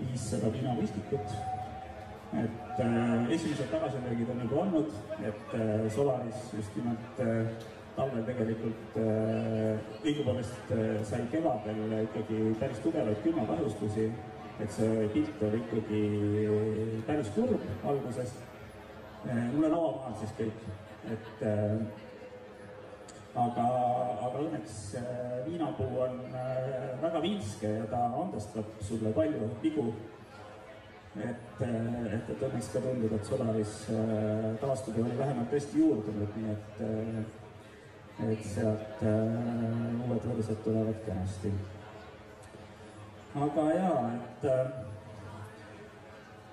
viissada 0.00 0.52
vinavistikut 0.52 1.34
et 2.32 2.80
äh, 2.80 3.30
esimesed 3.30 3.68
tagasilöögid 3.70 4.28
on 4.30 4.40
juba 4.42 4.60
olnud, 4.62 4.92
et 5.20 5.54
äh, 5.54 5.90
Solaris 5.92 6.52
just 6.56 6.76
nimelt 6.76 7.20
äh, 7.20 7.46
talvel 7.96 8.24
tegelikult 8.24 8.96
äh, 8.96 9.76
õigupoolest 10.00 10.72
äh, 10.72 11.02
sai 11.04 11.26
kevadel 11.32 11.98
ikkagi 12.06 12.54
päris 12.60 12.80
tugevaid 12.84 13.20
külmakahjustusi, 13.24 14.06
et 14.64 14.72
see 14.72 15.08
pilt 15.12 15.44
oli 15.48 15.60
ikkagi 15.60 16.02
päris 17.06 17.28
kurb 17.36 17.68
alguses. 17.84 18.32
Äh,. 19.22 19.52
mul 19.52 19.68
on 19.68 19.76
avamaal 19.76 20.16
siis 20.18 20.32
kõik, 20.38 20.64
et 21.10 21.42
äh, 21.46 21.76
aga, 23.34 23.66
aga 24.28 24.42
õnneks 24.44 24.78
äh, 25.00 25.36
viinapuu 25.46 26.00
on 26.04 26.18
äh, 26.30 26.92
väga 27.02 27.22
vinske 27.24 27.70
ja 27.80 27.88
ta 27.90 28.04
andestab 28.22 28.76
sulle 28.84 29.12
palju 29.16 29.50
vigu 29.64 29.88
et, 31.18 31.60
et, 31.60 32.30
et 32.30 32.44
õnneks 32.48 32.70
ka 32.72 32.84
tundub, 32.84 33.16
et 33.16 33.28
Solaris 33.28 33.74
taastub 34.62 34.96
ja 34.96 35.04
oli 35.04 35.18
vähemalt 35.18 35.50
tõesti 35.52 35.82
juurdunud, 35.82 36.38
nii 36.38 36.54
et, 36.54 36.80
et 38.30 38.46
sealt 38.48 39.02
uued 39.04 40.24
võrsed 40.30 40.62
tulevad 40.64 41.02
kenasti. 41.04 41.52
aga 43.44 43.66
jaa, 43.76 44.00
et 44.14 44.48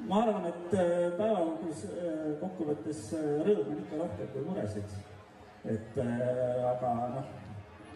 ma 0.08 0.24
arvan, 0.24 0.46
et 0.48 0.72
päeva 1.18 1.44
lõpus 1.44 1.84
kokkuvõttes 2.39 3.03
rõõm 3.46 3.74
on 3.74 3.84
ikka 3.84 4.00
rohkem 4.00 4.34
kui 4.34 4.46
muresid. 4.48 4.98
et 5.70 5.98
aga 6.00 6.91
noh, 7.15 7.32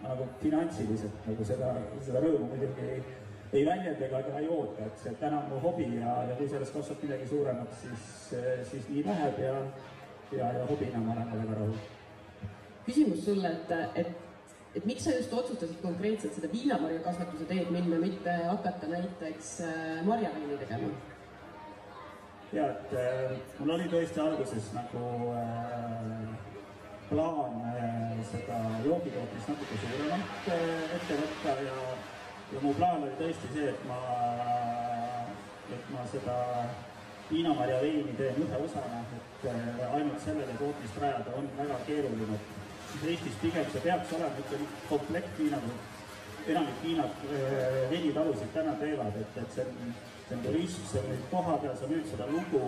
nagu 0.03 0.27
finantsiliselt 0.41 1.27
nagu 1.29 1.45
seda, 1.47 1.69
seda 2.03 2.23
rõõmu 2.23 2.49
muidugi 2.51 2.87
ei, 2.95 3.03
ei 3.53 3.63
väljenda 3.67 4.07
ega 4.07 4.21
ka 4.25 4.41
ei 4.41 4.49
oota, 4.51 4.87
et 4.87 4.99
see 5.03 5.15
täna 5.21 5.39
on 5.43 5.49
mu 5.53 5.61
hobi 5.63 5.87
ja, 5.95 6.17
ja 6.27 6.35
kui 6.39 6.49
sellest 6.51 6.75
kasvab 6.75 7.05
midagi 7.05 7.29
suuremat, 7.31 7.77
siis, 7.81 8.09
siis 8.71 8.89
nii 8.91 9.05
läheb 9.07 9.39
ja, 9.45 9.55
ja, 10.33 10.51
ja 10.59 10.67
hobina 10.69 11.01
ma 11.05 11.15
olen 11.15 11.33
väga 11.45 11.57
rahul. 11.61 11.79
küsimus 12.85 13.23
sulle, 13.25 13.53
et, 13.53 13.73
et, 14.01 14.11
et 14.75 14.85
miks 14.89 15.07
sa 15.07 15.15
just 15.15 15.33
otsustasid 15.39 15.79
konkreetselt 15.85 16.35
seda 16.35 16.51
viinamarjakasvatuse 16.51 17.47
teed 17.47 17.71
minna, 17.71 18.01
mitte 18.01 18.37
hakata 18.49 18.91
näiteks 18.91 19.55
äh, 19.69 20.05
marjaveini 20.09 20.59
tegema? 20.65 20.91
Ja 22.53 22.69
et 22.69 22.93
äh, 22.93 23.31
mul 23.59 23.73
oli 23.73 23.87
tõesti 23.89 24.21
alguses 24.21 24.67
nagu 24.75 25.03
äh, 25.33 26.03
plaan 27.09 27.55
äh, 27.71 28.11
seda 28.29 28.59
joogitootmist 28.85 29.49
natuke 29.51 29.77
suuremalt 29.81 30.49
äh, 30.53 30.95
ette 30.97 31.17
võtta 31.21 31.55
ja, 31.65 31.77
ja 32.53 32.61
mu 32.61 32.73
plaan 32.77 33.05
oli 33.07 33.17
tõesti 33.21 33.49
see, 33.55 33.71
et 33.73 33.87
ma, 33.89 33.99
et 35.73 35.89
ma 35.95 36.05
seda 36.13 36.37
viinamarja 37.31 37.81
veini 37.81 38.13
teen 38.19 38.37
ühe 38.45 38.61
osana, 38.67 39.01
et 39.17 39.49
äh, 39.49 39.83
ainult 39.97 40.21
sellele 40.21 40.59
tootmist 40.61 41.01
rajada 41.01 41.35
on 41.39 41.49
väga 41.57 41.81
keeruline. 41.89 42.39
Eestis 43.01 43.37
pigem 43.41 43.65
see 43.73 43.81
peaks 43.81 44.13
olema 44.13 44.41
ikkagi 44.45 44.69
komplekt 44.85 45.39
viina, 45.41 45.57
enamik 46.45 46.81
viina 46.85 47.07
veinitalusid 47.89 48.51
täna 48.53 48.75
teevad, 48.77 49.17
et, 49.17 49.39
et 49.41 49.55
see 49.57 49.65
on, 49.65 49.95
see 50.33 50.41
on 50.41 50.43
turism, 50.49 51.15
kohapeal, 51.31 51.77
sa 51.77 51.89
müüd 51.91 52.09
seda 52.09 52.27
lugu 52.31 52.65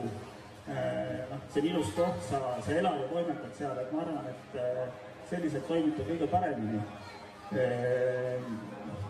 Äh, 0.67 1.27
noh, 1.29 1.38
see 1.53 1.62
on 1.62 1.67
ilus 1.67 1.91
koht, 1.93 2.22
sa, 2.25 2.39
sa 2.65 2.72
elad 2.74 2.98
ja 2.98 3.07
toimetad 3.12 3.51
seal, 3.53 3.77
et 3.77 3.91
ma 3.93 4.00
arvan, 4.01 4.25
et 4.31 4.55
äh, 4.57 4.88
selliselt 5.29 5.67
toimib 5.69 6.00
kõige 6.07 6.25
paremini. 6.31 6.79
Äh, 7.53 8.48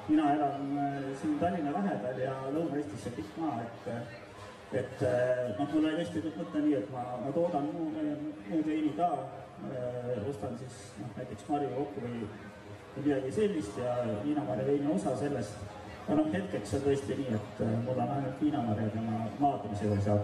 mina 0.09 0.33
elan 0.33 0.65
siin 1.21 1.37
Tallinna 1.39 1.71
lähedal 1.77 2.19
ja 2.19 2.33
Lõuna-Eestis 2.51 3.07
on 3.07 3.15
pikk 3.15 3.39
maa, 3.39 3.61
et, 3.63 3.87
et 4.81 5.05
noh, 5.55 5.71
mul 5.71 5.87
oli 5.87 6.03
tõesti 6.03 6.33
mõte 6.35 6.65
nii, 6.65 6.75
et 6.81 6.91
ma, 6.91 7.05
ma 7.23 7.31
toodan 7.37 7.71
muud, 7.71 7.95
muud 8.49 8.67
veini 8.67 8.91
ka, 8.99 9.09
ostan 10.27 10.59
siis 10.59 10.81
noh, 10.99 11.15
näiteks 11.15 11.47
marju 11.47 11.71
kokku 11.77 12.03
või 12.03 12.27
midagi 12.99 13.31
sellist 13.39 13.79
ja 13.79 13.95
viinamarja 14.27 14.67
veini 14.67 14.91
osa 14.91 15.15
sellest. 15.23 15.63
Aga 16.05 16.17
noh, 16.21 16.33
hetkeks 16.33 16.75
on 16.77 16.83
tõesti 16.85 17.19
nii, 17.21 17.37
et 17.37 17.63
mul 17.85 17.97
on 17.97 18.17
ainult 18.17 18.41
viinamarjad 18.41 18.99
ja 18.99 19.05
ma 19.05 19.23
maadlemisega 19.39 20.01
seal 20.05 20.21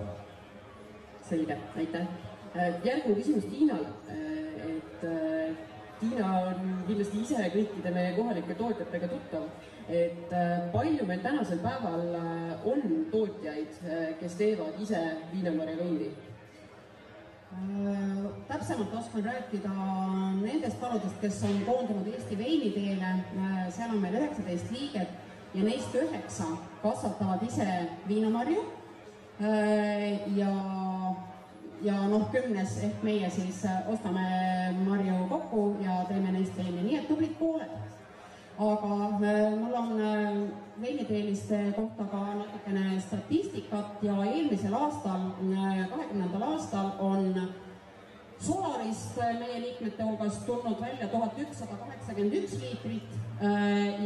selge, 1.32 1.58
aitäh. 1.78 2.08
Äh, 2.56 2.74
järgmine 2.84 3.16
küsimus 3.16 3.46
Tiinale, 3.46 3.88
äh, 4.10 4.76
et 4.76 5.04
äh, 5.04 5.54
Tiina 6.00 6.32
on 6.50 6.72
kindlasti 6.88 7.22
ise 7.24 7.46
kõikide 7.54 7.94
meie 7.96 8.16
kohalike 8.18 8.58
tootjatega 8.60 9.08
tuttav, 9.12 9.46
et 9.92 10.34
palju 10.74 11.06
meil 11.06 11.22
tänasel 11.22 11.62
päeval 11.62 12.16
on 12.72 12.84
tootjaid, 13.12 13.78
kes 14.20 14.36
teevad 14.40 14.82
ise 14.82 15.00
viinamarja 15.34 15.78
veini? 15.78 16.12
täpsemalt 18.48 18.94
oskan 18.96 19.26
rääkida 19.28 19.72
nendest 20.40 20.80
taludest, 20.80 21.18
kes 21.22 21.42
on 21.44 21.58
koondunud 21.68 22.08
Eesti 22.14 22.38
veiniteele, 22.40 23.10
seal 23.76 23.92
on 23.92 24.00
meil 24.02 24.16
üheksateist 24.22 24.72
liiget 24.72 25.21
ja 25.54 25.64
neist 25.64 25.96
üheksa 25.96 26.48
kasvatavad 26.84 27.44
ise 27.48 27.68
viinamarju 28.08 28.64
ja 30.36 30.54
ja 31.82 31.96
noh, 32.08 32.28
kümnes 32.32 32.76
ehk 32.86 33.04
meie 33.04 33.30
siis 33.34 33.64
ostame 33.90 34.26
marju 34.86 35.26
kokku 35.30 35.64
ja 35.82 36.04
teeme 36.10 36.32
neist 36.36 36.58
veini, 36.58 36.84
nii 36.86 37.00
et 37.00 37.08
tublid 37.10 37.34
pooled. 37.40 37.72
aga 38.62 38.98
mul 39.58 39.74
on 39.74 39.96
veiniteeliste 40.82 41.74
kohta 41.76 42.06
ka 42.12 42.20
natukene 42.38 43.00
statistikat 43.02 44.04
ja 44.06 44.16
eelmisel 44.24 44.74
aastal, 44.78 45.32
kahekümnendal 45.90 46.48
aastal 46.52 46.92
on 47.00 47.34
Solarist 48.42 49.11
meie 49.40 49.62
liikmete 49.64 50.04
hulgast 50.04 50.46
tulnud 50.46 50.82
välja 50.82 51.08
tuhat 51.08 51.40
ükssada 51.46 51.80
kaheksakümmend 51.86 52.38
üks 52.44 52.60
liitrit 52.62 53.18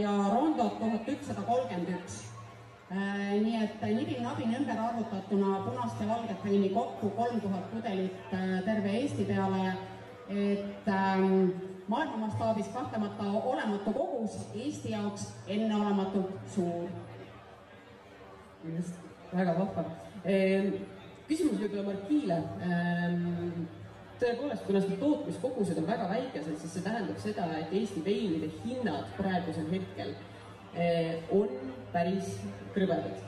ja 0.04 0.15
Rondot 0.36 0.80
tuhat 0.80 1.12
ükssada 1.15 1.45
kolmkümmend 1.49 1.93
üks 1.97 2.23
Äh, 2.91 3.41
nii 3.41 3.58
et 3.63 3.82
nibin-nabin 3.82 4.51
ümber 4.60 4.78
arvutatuna 4.78 5.56
punast 5.65 6.01
ja 6.01 6.06
valget 6.10 6.43
veini 6.45 6.69
kokku 6.73 7.10
kolm 7.17 7.39
tuhat 7.41 7.71
pudelit 7.71 8.34
äh, 8.34 8.62
terve 8.65 8.91
Eesti 8.99 9.25
peale. 9.25 9.73
et 10.30 10.88
ähm, 10.88 11.49
maailma 11.88 12.17
mastaabis 12.17 12.67
kahtlemata 12.73 13.23
olematu 13.23 13.93
kogus, 13.93 14.38
Eesti 14.56 14.91
jaoks 14.91 15.34
enneolematult 15.47 16.38
suur. 16.56 16.89
just, 18.78 18.95
väga 19.34 19.54
vahva. 19.60 19.84
Küsimus 21.28 21.60
võib-olla 21.62 21.84
Markile 21.89 22.39
tõepoolest, 24.21 24.63
kuna 24.67 24.82
need 24.82 24.99
tootmiskogused 25.01 25.80
on 25.82 25.88
väga 25.89 26.08
väikesed, 26.10 26.58
siis 26.62 26.73
see 26.75 26.84
tähendab 26.86 27.21
seda, 27.23 27.47
et 27.60 27.73
Eesti 27.75 28.04
veinide 28.06 28.49
hinnad 28.63 29.08
praegusel 29.19 29.69
hetkel 29.71 30.12
äh, 30.75 31.32
on 31.36 31.49
päris 31.93 32.36
krõbedad. 32.75 33.23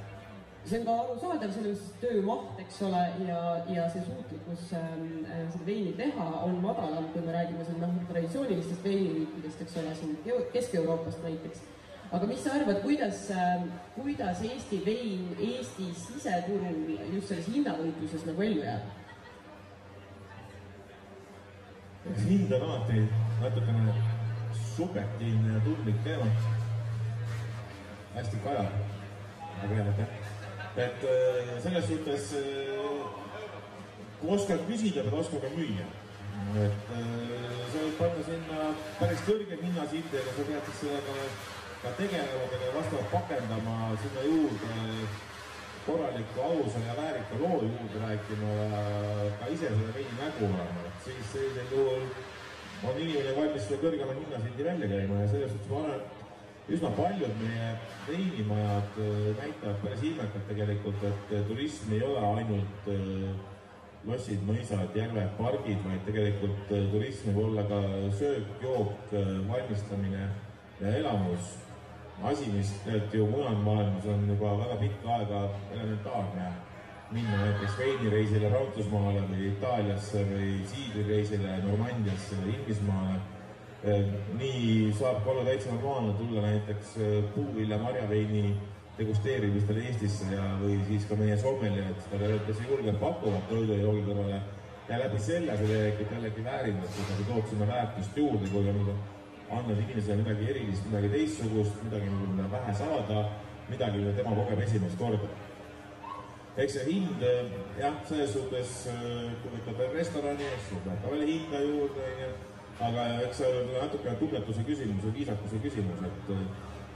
see 0.67 0.81
on 0.81 0.85
ka 0.85 0.93
arusaadav, 0.99 1.51
sellepärast 1.55 1.91
et 1.93 2.01
töömaht, 2.01 2.57
eks 2.59 2.81
ole, 2.83 3.03
ja, 3.23 3.39
ja 3.71 3.85
see 3.93 4.01
suutlikkus 4.03 4.65
ähm, 4.75 5.05
äh, 5.23 5.45
seda 5.53 5.67
veini 5.69 5.93
teha 5.95 6.27
on 6.43 6.59
madalam, 6.63 7.07
kui 7.13 7.23
me 7.23 7.35
räägime 7.35 7.63
siin 7.65 7.79
noh, 7.83 7.95
traditsioonilistest 8.09 8.83
veiniliikidest, 8.83 9.63
eks 9.63 9.79
ole, 9.79 9.95
siin 9.95 10.17
Kesk-Euroopast 10.53 11.23
näiteks. 11.23 11.63
aga 12.11 12.27
mis 12.27 12.43
sa 12.43 12.53
arvad, 12.55 12.81
kuidas 12.83 13.25
äh,, 13.31 13.63
kuidas 13.95 14.43
Eesti 14.43 14.83
vein 14.85 15.35
Eesti 15.39 15.89
siseturul 16.03 16.95
just 17.15 17.27
selles 17.31 17.47
hinnavõitluses 17.55 18.27
nagu 18.27 18.47
ellu 18.47 18.63
jääb? 18.63 19.06
Eks 22.11 22.23
hind 22.29 22.51
on 22.51 22.69
alati 22.69 23.03
natukene 23.41 23.93
subjektiivne 24.75 25.53
ja 25.53 25.59
tundlik 25.65 26.03
teema 26.03 26.25
hästi 28.15 28.37
kajav. 28.43 28.65
väga 29.61 29.75
hea, 29.75 29.85
aitäh. 29.85 30.07
et 30.77 31.03
äh, 31.03 31.63
selles 31.63 31.87
suhtes, 31.87 32.33
äh, 32.33 32.41
kui 34.21 34.35
oskad 34.35 34.65
küsida, 34.69 35.03
pead 35.03 35.13
oskama 35.13 35.49
müüa. 35.57 35.85
et 36.65 36.91
äh, 36.97 37.61
sa 37.71 37.83
võid 37.83 37.95
panna 38.01 38.25
sinna 38.25 38.71
päris 38.99 39.23
kõrge 39.29 39.61
hinnasildi, 39.61 40.21
aga 40.21 40.35
sa 40.37 40.49
pead 40.49 40.69
siis 40.69 40.83
sellega 40.83 41.15
ka 41.81 41.95
tegelema, 42.01 42.61
vastavalt 42.75 43.11
pakendama 43.11 43.95
sinna 44.03 44.27
juurde 44.29 44.75
korraliku 45.87 46.41
ausa 46.51 46.83
ja 46.87 46.95
väärika 47.01 47.41
loo 47.41 47.61
juurde 47.63 48.03
rääkima 48.03 48.53
ja 48.59 48.81
ka 49.39 49.51
ise 49.53 49.71
selle 49.71 49.93
veidi 49.95 50.15
nägu 50.21 50.45
olema, 50.51 50.85
et 50.89 51.03
siis 51.05 51.33
sellisel 51.33 51.71
juhul 51.71 52.07
on 52.83 53.01
inimene 53.01 53.35
valmis 53.39 53.67
selle 53.67 53.81
kõrgema 53.81 54.15
hinnasildi 54.19 54.69
välja 54.69 54.93
käima 54.93 55.21
ja 55.23 55.33
selles 55.33 55.53
suhtes 55.55 55.71
ma 55.71 55.83
arvan, 55.83 56.01
üsna 56.67 56.89
paljud 56.97 57.37
meie 57.41 57.67
veinimajad 58.07 58.97
äh, 59.03 59.13
näitavad 59.37 59.77
päris 59.83 60.03
ilmekalt 60.03 60.49
tegelikult, 60.49 61.05
et 61.09 61.37
äh, 61.37 61.45
turism 61.47 61.93
ei 61.95 62.01
ole 62.03 62.25
ainult 62.31 62.89
äh, 62.91 63.29
lossid, 64.07 64.43
mõisad, 64.47 64.91
järved, 64.95 65.31
pargid, 65.39 65.79
vaid 65.83 66.03
tegelikult 66.07 66.69
turism 66.91 67.31
võib 67.31 67.47
olla 67.49 67.63
ka 67.67 67.79
söök, 68.15 68.51
jook, 68.63 69.15
valmistamine 69.49 70.27
ja 70.79 70.93
elamus. 71.01 71.55
Asi, 72.23 72.49
mis 72.51 72.73
tegelikult 72.83 73.13
ju 73.13 73.27
mujal 73.29 73.55
maailmas 73.65 74.05
on 74.05 74.27
juba 74.29 74.57
väga 74.63 74.75
pikka 74.81 75.15
aega 75.19 75.49
elementaarne. 75.71 76.51
minna 77.11 77.37
näiteks 77.39 77.77
veinireisile 77.79 78.49
Prantsusmaale 78.49 79.21
või 79.29 79.45
Itaaliasse 79.47 80.25
või 80.27 80.49
siidrireisile 80.67 81.57
Normandiasse 81.63 82.35
või 82.41 82.55
Inglismaale 82.57 83.19
Ehm, 83.85 84.13
nii 84.39 84.91
saab 84.97 85.19
ka 85.21 85.29
olla 85.31 85.43
täitsa 85.45 85.69
normaalne 85.69 86.13
tulla 86.17 86.41
näiteks 86.41 86.95
eh, 86.97 87.17
puuvilja 87.35 87.77
marjaveini 87.77 88.55
degusteerimistel 88.97 89.77
Eestisse 89.83 90.31
ja, 90.31 90.47
või 90.57 90.79
siis 90.87 91.05
ka 91.05 91.15
meie 91.19 91.35
sommeljad 91.37 91.99
seda 92.07 92.31
kes 92.47 92.63
julgelt 92.65 92.97
pakuvad 93.03 93.45
toidu 93.51 93.75
ja 93.75 93.83
joogi 93.83 94.01
kõrvale. 94.07 94.39
ja 94.89 94.97
läbi 95.03 95.19
selle 95.21 95.57
see 95.59 95.67
tegelikult 95.69 96.15
jällegi 96.15 96.47
et 96.87 96.97
kui 96.97 97.05
sa 97.05 97.29
tood 97.29 97.49
sinna 97.51 97.67
väärtust 97.69 98.17
juurde, 98.17 98.49
kui 98.49 98.69
on 98.73 98.81
andnud 99.49 99.79
inimesele 99.79 100.21
midagi 100.21 100.49
erilist, 100.51 100.87
midagi 100.89 101.11
teistsugust, 101.15 101.83
midagi, 101.85 102.09
mida 102.11 102.47
vähe 102.51 102.73
saada, 102.75 103.25
midagi, 103.69 104.01
mida 104.01 104.15
tema 104.17 104.35
kogeb 104.35 104.63
esimest 104.65 104.99
korda. 104.99 105.29
eks 106.57 106.73
see 106.73 106.85
hind 106.87 107.23
jah, 107.77 107.97
selles 108.09 108.31
suhtes, 108.33 108.71
kui 109.41 109.51
võtad 109.53 109.77
veel 109.77 109.91
restorani, 109.93 110.47
siis 110.65 110.81
tuleb 110.83 111.03
ka 111.03 111.11
veel 111.13 111.27
hinda 111.29 111.61
juurde, 111.63 112.07
onju. 112.13 112.31
aga 112.87 113.05
eks 113.27 113.41
see 113.41 113.51
on 113.59 113.69
natuke 113.75 114.15
tunnetuse 114.23 114.65
küsimus 114.71 115.05
ja 115.05 115.13
viisakuse 115.19 115.61
küsimus, 115.67 116.01
et 116.09 116.33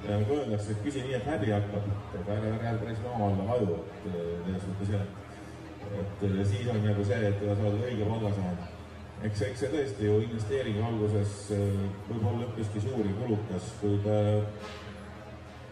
ja 0.03 0.17
nagu 0.17 0.33
öeldakse, 0.33 0.73
et 0.73 0.83
küsi 0.85 1.05
nii, 1.05 1.15
et 1.19 1.27
häbi 1.29 1.53
hakkab, 1.53 1.89
et 2.17 2.29
ära, 2.35 2.53
ära 2.57 2.77
päris 2.81 3.01
maa 3.05 3.27
alla 3.29 3.47
vaju, 3.51 3.79
et 3.85 4.05
selles 4.11 4.63
suhtes 4.65 4.93
jah. 4.95 5.05
et 6.01 6.47
siis 6.49 6.69
on 6.73 6.83
nagu 6.85 7.05
see, 7.05 7.25
et 7.29 7.43
sa 7.45 7.57
oled 7.69 7.83
õige 7.85 8.07
palga 8.09 8.35
saanud. 8.37 8.80
Eks, 9.27 9.41
eks 9.47 9.63
see 9.63 9.71
tõesti 9.73 10.07
ju 10.07 10.19
investeeringu 10.25 10.85
alguses 10.87 11.35
võib 12.09 12.23
olla 12.33 12.47
üpriski 12.49 12.83
suur 12.83 13.05
ja 13.05 13.17
kulukas, 13.19 13.73
kuid 13.81 14.07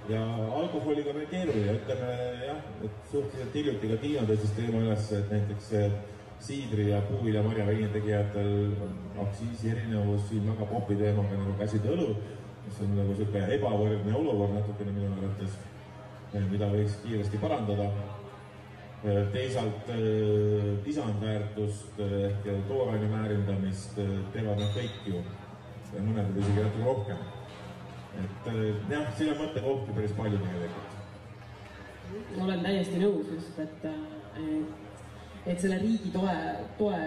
ja 0.10 0.22
alkoholiga 0.62 1.12
on 1.12 1.20
veel 1.20 1.28
keeruline, 1.30 1.76
ütleme 1.78 2.14
jah, 2.46 2.62
et 2.86 3.02
suhteliselt 3.12 3.58
hiljuti 3.60 3.92
ka 3.92 4.00
Tiina 4.02 4.26
tõstis 4.30 4.56
teema 4.58 4.82
üles, 4.86 5.12
et 5.18 5.34
näiteks 5.34 5.74
siidri 6.40 6.90
ja 6.90 7.02
puuvilja 7.10 7.44
marjaveini 7.44 7.90
tegijatel 7.94 8.52
on 8.86 8.94
aktsiisi 9.26 9.74
erinevus 9.74 10.30
siin 10.30 10.48
väga 10.48 10.70
popi 10.70 10.96
teemaga 11.00 11.42
nagu 11.42 11.58
käsid 11.60 11.86
õlu, 11.94 12.14
mis 12.66 12.80
on 12.86 12.96
nagu 12.96 13.12
niisugune 13.12 13.44
ebavõrdne 13.58 14.16
olukord 14.22 14.56
natukene 14.56 14.96
minu 14.96 15.12
arvates, 15.18 15.60
mida 16.54 16.72
võiks 16.72 16.98
kiiresti 17.04 17.42
parandada. 17.44 17.90
Teisalt 19.34 19.92
lisandväärtust 20.86 22.00
ehk 22.04 22.48
tooraine 22.68 23.08
väärindamist 23.12 23.96
teevad 24.34 24.60
nad 24.60 24.74
kõik 24.76 25.06
ju, 25.08 25.22
mõned 25.98 26.40
isegi 26.42 26.66
natuke 26.66 26.84
rohkem. 26.84 27.22
Et 28.18 28.48
äh, 28.48 28.62
jah, 28.90 29.10
siin 29.18 29.32
on 29.34 29.42
mõttekohti 29.44 29.96
päris 29.96 30.14
palju 30.18 30.40
tegelikult. 30.44 30.96
olen 32.44 32.64
täiesti 32.66 33.02
nõus 33.04 33.28
just, 33.36 33.60
et, 33.62 33.86
et, 35.46 35.60
selle 35.60 35.78
riigi 35.84 36.10
toe, 36.14 36.38
toe 36.80 37.02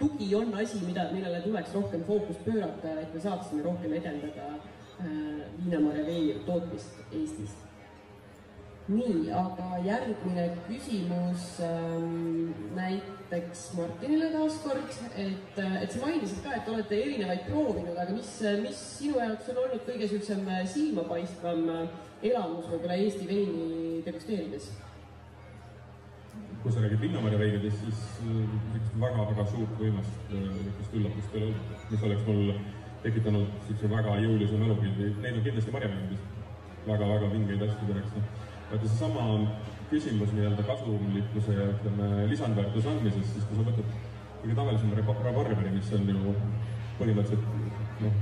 tugi 0.00 0.32
on 0.34 0.54
asi, 0.58 0.80
mida, 0.84 1.06
millele 1.12 1.40
tuleks 1.44 1.74
rohkem 1.74 2.02
fookust 2.08 2.42
pöörata, 2.44 2.96
et 3.00 3.14
me 3.14 3.22
saaksime 3.22 3.62
rohkem 3.62 3.94
edendada 4.00 4.50
äh, 4.56 5.46
viinamarja 5.62 6.04
vee 6.10 6.36
tootmist 6.48 7.00
Eestis 7.12 7.54
nii, 8.88 9.30
aga 9.34 9.80
järgmine 9.82 10.46
küsimus 10.68 11.46
ähm, 11.66 12.52
näiteks 12.76 13.72
Martinile 13.74 14.30
taaskord, 14.30 14.92
et, 15.18 15.58
et 15.58 15.90
sa 15.90 16.02
mainisid 16.04 16.38
ka, 16.44 16.54
et 16.54 16.70
olete 16.70 17.00
erinevaid 17.02 17.48
proovinud, 17.48 17.96
aga 17.98 18.14
mis, 18.14 18.30
mis 18.62 18.82
sinu 19.00 19.18
jaoks 19.18 19.50
on 19.50 19.62
olnud 19.64 19.82
kõige 19.88 20.06
niisugusem 20.06 20.46
silmapaistvam 20.70 21.66
elamus 22.22 22.70
võib-olla 22.70 23.00
Eesti 23.02 23.26
veini 23.30 24.04
degusteerides? 24.06 24.70
kui 26.62 26.72
sa 26.74 26.80
räägid 26.82 27.02
Linnamäe 27.04 27.38
veinidest, 27.38 27.78
siis 27.78 28.00
väga-väga 28.98 29.44
suurt 29.52 29.76
võimast 29.78 30.32
niisugust 30.32 30.96
üllatust 30.98 31.36
ei 31.36 31.44
ole 31.44 31.52
olnud, 31.52 31.84
mis 31.92 32.06
oleks 32.08 32.24
mul 32.26 32.40
tekitanud 33.04 33.52
niisuguse 33.52 33.90
väga 33.92 34.16
jõulise 34.24 34.58
mälupildi, 34.62 35.12
neid 35.22 35.38
on 35.38 35.46
kindlasti 35.46 35.74
marjaveinides 35.74 36.26
väga-väga 36.88 37.30
vingeid 37.34 37.62
asju 37.68 37.86
tehakse 37.92 38.45
vaata 38.70 38.88
seesama 38.88 39.24
küsimus 39.90 40.32
nii-öelda 40.34 40.62
kasumlikkuse 40.66 41.54
ja 41.54 41.66
ütleme, 41.70 42.06
lisandväärtuse 42.30 42.90
andmisest, 42.90 43.34
siis 43.34 43.44
kui 43.48 43.58
sa 43.58 43.66
võtad 43.68 43.92
kõige 44.42 44.56
tavalisema 44.58 45.18
rabarberi, 45.26 45.74
mis 45.74 45.92
on 45.94 46.08
ju 46.10 46.32
põhimõtteliselt 46.98 48.00
noh, 48.02 48.16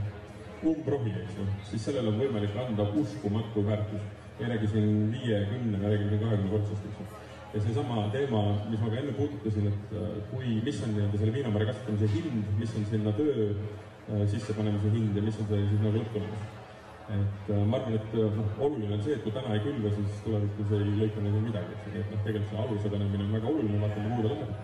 umbrohi, 0.72 1.14
eks 1.22 1.38
ju, 1.38 1.46
siis 1.70 1.87
sellele 1.88 2.12
on 2.12 2.20
võimalik 2.20 2.57
anda 2.61 2.88
uskumatu 3.00 3.64
väärtus. 3.66 4.04
ei 4.40 4.48
räägi 4.50 4.68
siin 4.68 5.12
viiekümne, 5.12 5.78
me 5.78 5.88
räägime 5.88 6.11
siin 6.11 6.22
kahekümne 6.24 6.50
kordsest, 6.50 6.87
eks 6.88 7.00
ju. 7.00 7.07
ja 7.54 7.61
seesama 7.62 8.09
teema, 8.12 8.42
mis 8.70 8.80
ma 8.80 8.90
ka 8.90 8.98
enne 9.00 9.12
puudutasin, 9.18 9.68
et 9.70 9.94
äh, 9.94 10.11
kui, 10.33 10.59
mis 10.66 10.83
on 10.83 10.92
nii-öelda 10.96 11.20
selle 11.22 11.37
viinamarja 11.38 11.70
kasvatamise 11.70 12.11
hind, 12.16 12.50
mis 12.59 12.76
on 12.76 12.87
sinna 12.90 13.14
töö 13.20 13.48
äh, 13.54 14.26
sissepanemise 14.35 14.92
hind 14.96 15.16
ja 15.16 15.22
mis 15.22 15.38
on 15.38 15.48
see 15.52 15.64
siis 15.70 15.80
nagu 15.87 15.96
lõpptulemus 16.00 16.63
et 17.08 17.50
äh, 17.50 17.64
ma 17.66 17.76
arvan, 17.76 17.94
et 17.94 18.14
äh, 18.14 18.30
noh, 18.32 18.46
oluline 18.64 18.94
on 18.94 19.02
see, 19.04 19.12
et 19.12 19.24
kui 19.24 19.32
täna 19.32 19.52
ei 19.52 19.60
külva, 19.60 19.90
siis 19.92 20.20
tulevikus 20.24 20.70
ei 20.72 20.92
lõika 21.02 21.24
nagu 21.24 21.42
midagi, 21.44 21.76
et 21.92 22.08
noh, 22.12 22.22
tegelikult 22.24 22.52
see 22.52 22.62
aluse 22.62 22.92
panemine 22.94 23.26
on 23.26 23.34
väga 23.36 23.50
oluline, 23.50 23.80
vaatame, 23.82 24.14
ta 24.14 24.30
läheb. 24.30 24.54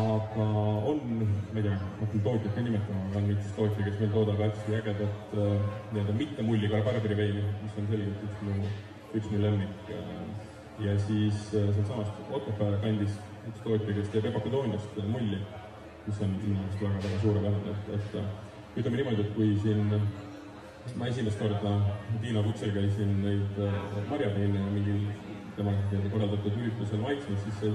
aga 0.00 0.46
on, 0.92 1.02
ma 1.18 1.60
ei 1.60 1.66
tea, 1.66 1.76
ma 1.76 2.00
hakkan 2.00 2.24
tootjat 2.24 2.56
ka 2.56 2.64
nimetama, 2.64 3.04
aga 3.10 3.20
on 3.20 3.28
üks 3.34 3.52
tootja, 3.58 3.84
kes 3.84 4.00
meil 4.00 4.14
toodab 4.16 4.42
hästi 4.46 4.78
ägedat 4.80 5.36
äh, 5.36 5.52
nii-öelda 5.92 6.16
mitte 6.22 6.48
mulliga 6.48 6.82
barbariveini, 6.88 7.44
mis 7.62 7.78
on 7.82 7.92
selgelt 7.92 8.24
üks 8.30 8.42
mu, 8.48 8.72
üks 9.20 9.30
mu 9.32 9.44
lemmik. 9.44 9.94
ja 10.76 10.92
siis 11.00 11.46
sealsamast 11.50 12.32
Otepää 12.36 12.80
kandis 12.82 13.20
üks 13.48 13.62
tootja, 13.64 13.94
kes 13.96 14.12
teeb 14.12 14.28
Ebakudooniast 14.32 14.98
mulli, 15.08 15.40
mis 16.08 16.20
on 16.24 16.36
minu 16.40 16.64
arust 16.64 16.82
väga-väga 16.84 17.22
suurepärane, 17.22 17.76
et, 17.76 17.94
et 17.96 18.80
ütleme 18.80 19.00
niimoodi, 19.00 19.24
et 19.24 19.36
kui 19.36 19.54
siin 19.62 19.88
ma 20.94 21.08
esimest 21.08 21.38
korda 21.38 21.72
Tiina 22.20 22.42
kutsel 22.42 22.70
käisin 22.74 23.12
neid 23.22 23.58
äh, 23.58 23.78
marjateene 24.10 24.62
mingil 24.70 25.06
tema 25.56 25.72
korraldatud 26.12 26.58
üritusel 26.60 27.00
maitsmas, 27.02 27.42
siis 27.44 27.60
see 27.60 27.70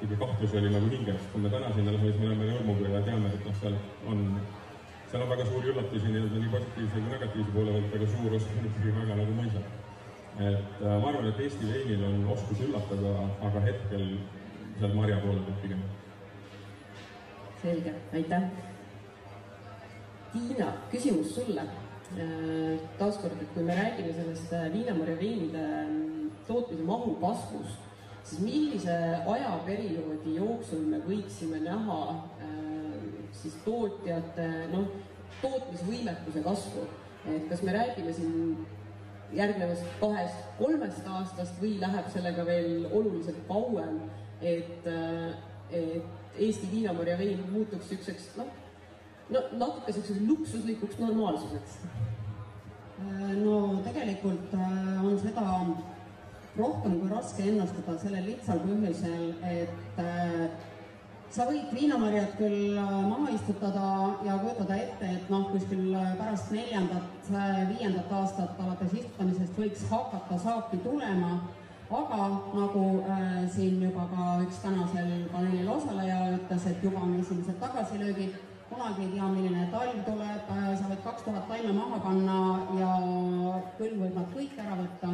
niisugune 0.00 0.18
kahtlus 0.22 0.54
oli 0.58 0.70
nagu 0.72 0.90
hinges. 0.90 1.26
kui 1.32 1.42
me 1.42 1.50
täna 1.50 1.72
sinna 1.74 1.92
läheme, 1.92 2.12
siis 2.12 2.20
me 2.20 2.28
läheme 2.30 2.48
rõõmuga 2.52 2.92
ja 2.94 3.02
teame, 3.06 3.32
et 3.34 3.46
noh, 3.46 3.56
seal 3.60 3.76
on, 4.12 4.22
seal 5.10 5.24
on 5.24 5.32
väga 5.34 5.46
suuri 5.50 5.72
üllatusi 5.72 6.12
nii-öelda 6.12 6.42
nii 6.42 6.52
positiivse 6.54 7.02
kui 7.02 7.12
negatiivse 7.14 7.54
poole 7.56 7.74
pealt, 7.74 7.96
aga 7.98 8.10
suur 8.14 8.36
osa 8.38 8.54
on 8.54 8.70
ikkagi 8.70 8.94
väga 9.00 9.18
nagu 9.22 9.36
mõisab. 9.40 9.74
et 10.38 10.82
äh, 10.82 10.94
ma 11.02 11.10
arvan, 11.10 11.28
et 11.32 11.42
Eesti 11.46 11.72
veinil 11.72 12.06
on 12.10 12.30
oskus 12.36 12.62
üllatada, 12.68 13.14
aga 13.50 13.66
hetkel 13.66 14.06
seal 14.78 14.94
marja 14.94 15.18
poole 15.24 15.44
pealt 15.48 15.62
pigem. 15.62 15.84
selge, 17.62 17.94
aitäh. 18.14 18.48
Tiina, 20.32 20.72
küsimus 20.92 21.34
sulle 21.34 21.62
taaskord, 22.98 23.36
et 23.42 23.50
kui 23.54 23.62
me 23.62 23.74
räägime 23.76 24.12
sellest 24.16 24.52
äh, 24.52 24.72
viinamarja 24.72 25.16
veinide 25.18 25.64
mm, 25.88 26.30
tootmise 26.46 26.86
mahu 26.86 27.14
kasvust, 27.20 27.84
siis 28.24 28.40
millise 28.40 28.96
ajaperioodi 29.28 30.36
jooksul 30.38 30.86
me 30.88 31.02
võiksime 31.04 31.60
näha 31.64 32.00
äh, 32.14 32.58
siis 33.42 33.58
tootjate 33.64 34.48
noh, 34.72 34.88
tootmisvõimekuse 35.42 36.42
kasvu, 36.42 36.86
et 37.28 37.48
kas 37.50 37.62
me 37.62 37.76
räägime 37.76 38.14
siin 38.16 38.66
järgnevast 39.36 39.84
kahest-kolmest 40.00 41.08
aastast 41.12 41.58
või 41.60 41.74
läheb 41.82 42.08
sellega 42.14 42.46
veel 42.48 42.86
oluliselt 42.88 43.42
kauem, 43.50 44.06
et, 44.40 44.88
et 45.68 46.38
Eesti 46.38 46.68
viinamarja 46.70 47.18
vein 47.18 47.42
muutuks 47.50 47.90
niisuguseks 47.90 48.30
noh, 48.38 48.48
no 49.30 49.42
natuke 49.60 49.92
selliseks 49.92 50.24
luksuslikuks 50.28 50.98
normaalsuseks? 51.02 51.78
Äh, 52.98 53.34
no 53.42 53.78
tegelikult 53.84 54.54
äh, 54.54 55.04
on 55.04 55.18
seda 55.20 55.44
rohkem 56.58 56.96
kui 57.00 57.10
raske 57.12 57.44
ennustada 57.46 57.94
sellel 58.02 58.26
lihtsal 58.26 58.64
põhjusel, 58.64 59.28
et 59.46 60.00
äh, 60.02 60.48
sa 61.30 61.44
võid 61.46 61.70
viinamarjad 61.76 62.34
küll 62.38 62.74
maha 62.80 63.30
istutada 63.36 63.92
ja 64.26 64.38
kujutada 64.40 64.80
ette, 64.80 65.12
et 65.18 65.30
noh, 65.30 65.44
kuskil 65.52 65.92
pärast 66.18 66.50
neljandat, 66.56 67.30
viiendat 67.68 68.12
aastat 68.18 68.58
alates 68.64 68.96
istutamisest 69.02 69.60
võiks 69.60 69.84
hakata 69.92 70.40
saaki 70.40 70.80
tulema, 70.82 71.36
aga 71.90 72.24
nagu 72.56 72.84
äh, 73.04 73.44
siin 73.52 73.80
juba 73.82 74.08
ka 74.10 74.34
üks 74.44 74.60
tänasel 74.64 75.12
paneelil 75.32 75.70
osaleja 75.72 76.18
ütles, 76.34 76.66
et 76.68 76.84
juba 76.84 77.04
on 77.06 77.14
esimesed 77.20 77.56
tagasilöögid 77.62 78.47
kunagi 78.68 79.02
ei 79.02 79.10
tea, 79.14 79.26
milline 79.32 79.66
talv 79.72 80.00
tuleb, 80.06 80.48
äh, 80.52 80.70
sa 80.76 80.88
võid 80.90 81.02
kaks 81.04 81.24
tuhat 81.24 81.46
taime 81.48 81.72
maha 81.76 82.00
panna 82.04 82.38
ja 82.76 82.92
külm 83.78 84.02
võib 84.04 84.16
nad 84.18 84.32
kõik 84.34 84.56
ära 84.60 84.76
võtta. 84.82 85.12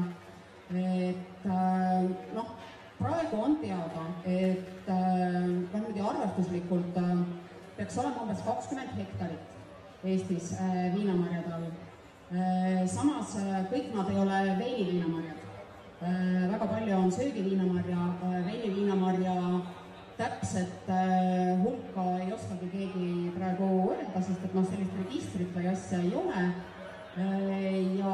et 0.74 1.46
äh, 1.46 2.06
noh, 2.34 2.50
praegu 2.98 3.40
on 3.46 3.56
teada, 3.62 4.04
et 4.24 4.88
äh, 4.90 5.38
niimoodi 5.46 6.02
arvestuslikult 6.02 6.98
peaks 7.76 7.98
olema 8.02 8.24
umbes 8.24 8.42
kakskümmend 8.46 8.94
hektarit 8.98 9.50
Eestis 10.04 10.50
viinamarjade 10.92 11.52
all. 11.56 11.68
samas 12.92 13.30
kõik 13.70 13.94
nad 13.94 14.10
ei 14.10 14.18
ole 14.20 14.40
veiniviinamarjad. 14.58 15.40
väga 16.50 16.66
palju 16.72 16.96
on 16.96 17.12
söögiviinamarja, 17.12 18.10
veiniviinamarja 18.48 19.36
täpset 20.16 20.88
äh, 20.88 21.58
hulka 21.62 22.04
ei 22.22 22.32
oskagi 22.32 22.68
keegi 22.70 23.32
praegu 23.34 23.68
öelda, 23.90 24.22
sest 24.22 24.44
et 24.46 24.54
noh, 24.54 24.66
sellist 24.68 24.98
registrit 25.02 25.50
või 25.56 25.66
asja 25.72 26.00
ei 26.04 26.12
ole 26.14 26.42
äh,. 26.44 27.98
ja 27.98 28.12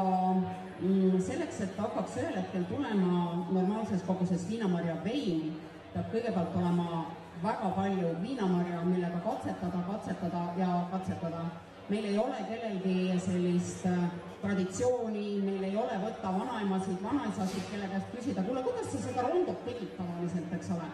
mm, 0.81 1.19
selleks, 1.27 1.61
et 1.65 1.77
hakkaks 1.77 2.17
ühel 2.21 2.39
hetkel 2.39 2.65
tulema 2.69 3.25
normaalses 3.51 4.01
koguses 4.07 4.47
viinamarja 4.49 4.97
veini, 5.05 5.51
peab 5.93 6.09
kõigepealt 6.13 6.57
olema 6.61 7.03
väga 7.43 7.69
palju 7.77 8.15
viinamarja, 8.23 8.81
millega 8.85 9.21
katsetada, 9.25 9.83
katsetada 9.91 10.41
ja 10.57 10.71
katsetada. 10.91 11.45
meil 11.89 12.05
ei 12.05 12.17
ole 12.17 12.43
kellelgi 12.47 13.19
sellist 13.19 13.85
äh, 13.85 14.03
traditsiooni, 14.41 15.41
meil 15.43 15.63
ei 15.69 15.75
ole 15.75 15.97
võtta 16.01 16.31
vanaemasid, 16.33 17.01
vanaisasid, 17.03 17.65
kelle 17.71 17.89
käest 17.91 18.13
küsida, 18.15 18.45
kuule, 18.47 18.63
kuidas 18.63 18.93
sa 18.93 19.01
seda 19.05 19.25
rondot 19.27 19.65
tegid 19.65 19.91
tavaliselt, 19.97 20.53
eks 20.55 20.69
ole. 20.77 20.87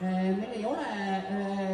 Meil 0.00 0.54
ei 0.56 0.64
ole 0.64 0.86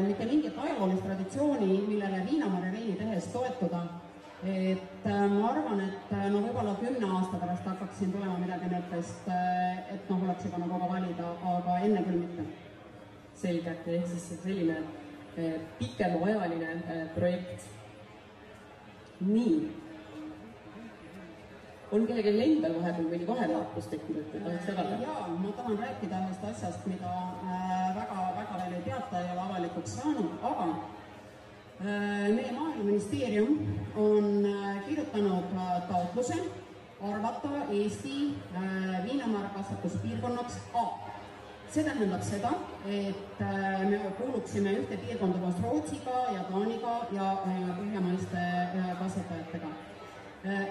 mitte 0.07 0.27
mingit 0.27 0.59
ajaloolist 0.59 1.05
traditsiooni, 1.07 1.69
millele 1.87 2.25
viinamarja 2.27 2.73
veini 2.73 2.97
tehes 2.99 3.29
toetuda 3.31 3.85
et 4.45 4.79
äh, 5.05 5.29
ma 5.29 5.49
arvan, 5.51 5.81
et 5.81 6.13
äh, 6.13 6.27
no 6.31 6.43
võib-olla 6.45 6.75
kümne 6.81 7.09
aasta 7.09 7.39
pärast 7.41 7.65
hakkaks 7.67 7.99
siin 8.01 8.13
tulema 8.13 8.37
midagi 8.39 8.69
niisugust, 8.69 9.25
äh, 9.33 9.95
et 9.95 10.11
noh, 10.11 10.21
oleks 10.27 10.45
juba 10.45 10.61
nagu 10.61 10.81
ka 10.83 10.91
valida, 10.93 11.31
aga 11.55 11.79
enne 11.89 12.05
küll 12.05 12.21
mitte. 12.21 12.47
selge, 13.37 13.69
ehk 13.71 14.07
siis 14.09 14.29
selline 14.43 14.77
pikemaajaline 15.79 17.09
projekt. 17.15 17.67
nii. 19.21 19.57
on 21.93 22.07
kellelgi 22.07 22.45
endal 22.45 22.79
vahepeal 22.79 23.11
mõni 23.11 23.27
vahevaatus 23.29 23.91
tekkinud, 23.93 24.25
et 24.35 24.45
tahaks 24.45 24.69
jagada? 24.69 25.01
jaa, 25.01 25.29
ma 25.43 25.53
tahan 25.57 25.79
rääkida 25.85 26.23
ühest 26.27 26.49
asjast, 26.53 26.87
mida 26.87 27.13
väga-väga 27.43 27.76
ei 29.13 29.33
ole 29.33 29.41
avalikuks 29.47 29.97
saanud, 30.01 30.37
aga 30.43 30.69
Äh, 31.81 32.33
meie 32.33 32.53
Maaeluministeerium 32.53 33.59
on 33.97 34.47
äh, 34.47 34.85
kirjutanud 34.89 35.45
äh, 35.53 35.83
taotluse 35.89 36.35
arvata 37.03 37.49
Eesti 37.71 38.35
viinamarjakasvatuspiirkonnaks 39.05 40.57
A. 40.75 40.85
see 41.71 41.85
tähendab 41.85 42.23
seda, 42.23 42.55
et 42.89 43.41
me 43.91 43.99
kuuluksime 44.17 44.73
ühte 44.79 44.97
piirkonda 44.97 45.39
koos 45.43 45.61
Rootsiga 45.63 46.23
ja 46.33 46.45
Taaniga 46.49 46.95
ja 47.13 47.27
põhjamaiste 47.45 48.45
kasvatajatega. 49.03 49.73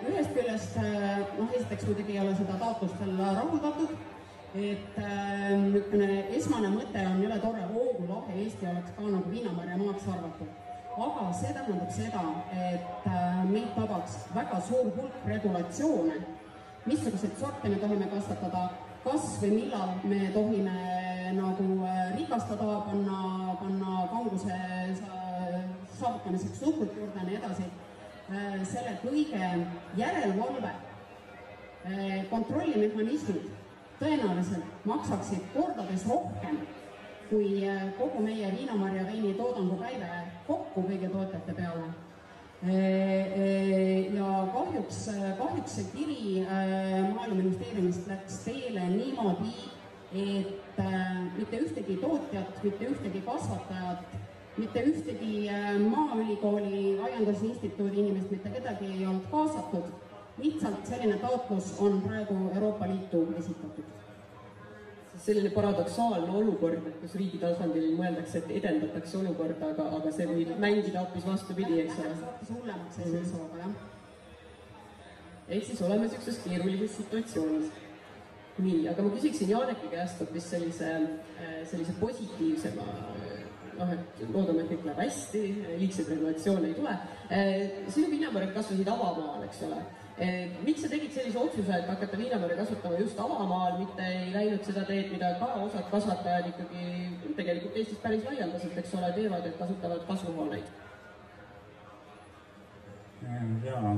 ühest 0.09 0.33
küljest 0.33 0.79
noh, 1.37 1.53
esiteks 1.53 1.85
muidugi 1.85 2.17
ei 2.17 2.23
ole 2.23 2.33
seda 2.39 2.57
taotlust 2.63 2.97
veel 3.03 3.17
rahuldatud, 3.21 3.93
et 4.55 4.99
niisugune 4.99 6.11
esmane 6.37 6.69
mõte 6.75 7.07
on 7.09 7.23
jõle 7.23 7.39
tore, 7.43 7.65
Voogu 7.73 8.07
lahe 8.07 8.37
Eesti 8.43 8.69
oleks 8.71 8.95
ka 8.95 9.09
nagu 9.09 9.31
viinamarjamaaks 9.33 10.07
arvatud 10.13 10.53
aga 10.95 11.33
see 11.35 11.51
tähendab 11.53 11.91
seda, 11.91 12.23
et 12.55 13.07
äh, 13.11 13.43
meid 13.49 13.71
tabaks 13.75 14.15
väga 14.35 14.59
suur 14.67 14.91
hulk 14.95 15.15
regulatsioone, 15.27 16.19
missuguseid 16.85 17.35
sorte 17.39 17.69
me 17.69 17.79
tohime 17.81 18.07
kasvatada, 18.13 18.69
kas 19.03 19.25
või 19.41 19.51
millal 19.57 19.97
me 20.07 20.29
tohime 20.35 20.77
nagu 21.35 21.67
äh, 21.83 21.99
rikastada, 22.15 22.79
panna, 22.87 23.19
panna 23.59 24.05
kanguse 24.13 24.61
saavutamiseks 25.99 26.63
suhkrut 26.63 26.95
juurde 26.95 27.19
ja 27.19 27.27
nii 27.27 27.39
edasi. 27.41 27.67
Äh, 28.25 28.61
selle 28.65 28.95
kõige 29.03 29.51
järelevalve, 29.99 30.71
kontrollimehhanismid 32.31 33.51
tõenäoliselt 33.99 34.87
maksaksid 34.89 35.45
kordades 35.53 36.07
rohkem 36.09 36.59
kui 37.29 37.67
äh, 37.67 37.85
kogu 37.97 38.21
meie 38.23 38.49
viinamarja 38.53 39.05
veini 39.07 39.33
toodangu 39.37 39.77
käive 39.79 40.09
kokku 40.47 40.83
kõigi 40.85 41.09
tootjate 41.13 41.55
peale. 41.57 41.87
Äh, 42.65 42.69
äh, 42.73 44.13
ja 44.15 44.27
kahjuks, 44.53 44.99
kahjuks 45.39 45.79
see 45.79 45.87
kiri 45.93 46.19
Maaeluministeeriumist 47.15 48.07
läks 48.09 48.37
teele 48.45 48.85
niimoodi, 48.93 49.55
et 50.15 50.79
mitte 51.35 51.59
ühtegi 51.65 51.97
tootjat, 52.01 52.61
mitte 52.63 52.91
ühtegi 52.93 53.21
kasvatajat, 53.25 54.15
mitte 54.57 54.83
ühtegi 54.91 55.49
Maaülikooli 55.89 56.99
Aiandusinstituudi 57.03 57.99
inimest, 58.03 58.31
mitte 58.31 58.53
kedagi 58.53 58.91
ei 58.93 59.07
olnud 59.07 59.27
kaasatud. 59.31 59.89
Lihtsalt 60.37 60.87
selline 60.87 61.19
taotlus 61.21 61.75
on 61.79 62.01
praegu 62.01 62.39
Euroopa 62.55 62.87
Liitu 62.87 63.27
esitatud 63.39 63.95
selline 65.25 65.49
paradoksaalne 65.49 66.31
olukord, 66.31 66.87
et 66.89 66.97
kus 67.01 67.15
riigi 67.19 67.39
tasandil 67.41 67.93
mõeldakse, 67.97 68.41
et 68.41 68.51
edendatakse 68.59 69.17
olukorda, 69.21 69.71
aga, 69.71 69.87
aga 69.97 70.11
see 70.13 70.27
võib 70.29 70.51
mängida 70.61 71.01
hoopis 71.01 71.25
vastupidi, 71.27 71.79
eks 71.85 72.01
ole. 72.03 72.13
hoopis 72.19 72.51
hullemaks 72.51 72.99
ei 72.99 73.13
saa 73.13 73.23
saada, 73.31 73.61
jah. 73.63 73.73
ehk 75.47 75.67
siis 75.69 75.81
oleme 75.87 76.05
niisuguses 76.05 76.39
keerulises 76.43 76.97
situatsioonis. 76.99 77.73
nii, 78.57 78.85
aga 78.87 79.03
ma 79.03 79.15
küsiksin 79.15 79.49
Janeki 79.51 79.89
käest 79.91 80.21
hoopis 80.23 80.49
sellise, 80.49 80.91
sellise 81.71 81.95
positiivsema 81.99 82.85
noh, 83.79 83.89
et 83.91 84.21
loodame, 84.29 84.63
et 84.63 84.69
kõik 84.71 84.85
läheb 84.87 85.01
hästi, 85.03 85.41
liigseid 85.81 86.11
regulatsioone 86.13 86.69
ei 86.69 86.77
tule. 86.77 86.97
sinu 87.89 88.11
viinamarjad 88.11 88.53
kasvasid 88.59 88.91
avamaal, 88.93 89.43
eks 89.47 89.63
ole 89.67 89.83
miks 90.63 90.81
sa 90.81 90.87
tegid 90.87 91.11
sellise 91.11 91.39
otsuse, 91.39 91.75
et 91.75 91.89
hakata 91.91 92.17
viinamarja 92.17 92.55
kasvatama 92.61 92.99
just 93.01 93.19
avamaal, 93.19 93.79
mitte 93.81 94.05
ei 94.07 94.29
läinud 94.31 94.63
seda 94.63 94.85
teed, 94.87 95.09
mida 95.11 95.33
ka 95.41 95.49
osad 95.65 95.89
kasvatajad 95.91 96.47
ikkagi 96.53 96.85
tegelikult 97.35 97.75
Eestis 97.75 97.99
päris 98.03 98.23
laialdaselt, 98.23 98.77
eks 98.79 98.93
ole, 98.95 99.11
teevad, 99.17 99.45
et 99.49 99.57
kasutavad 99.59 100.05
kasvuhooneid? 100.07 100.73
jaa, 103.65 103.93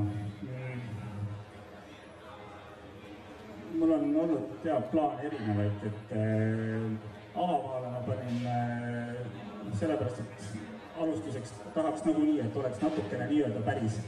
mul 3.77 3.91
on 3.91 4.15
olnud 4.23 4.65
ja 4.65 4.79
plaane 4.91 5.27
erinevaid, 5.27 5.83
et 5.89 6.15
äh, 6.17 6.87
avamaale 7.35 7.91
ma 7.91 8.01
panin 8.07 8.47
äh, 8.47 9.75
sellepärast, 9.79 10.19
et 10.19 10.97
alustuseks 11.01 11.53
tahaks 11.75 12.05
nagunii, 12.07 12.39
et 12.41 12.57
oleks 12.57 12.81
natukene 12.81 13.29
nii-öelda 13.29 13.61
päris 13.67 13.99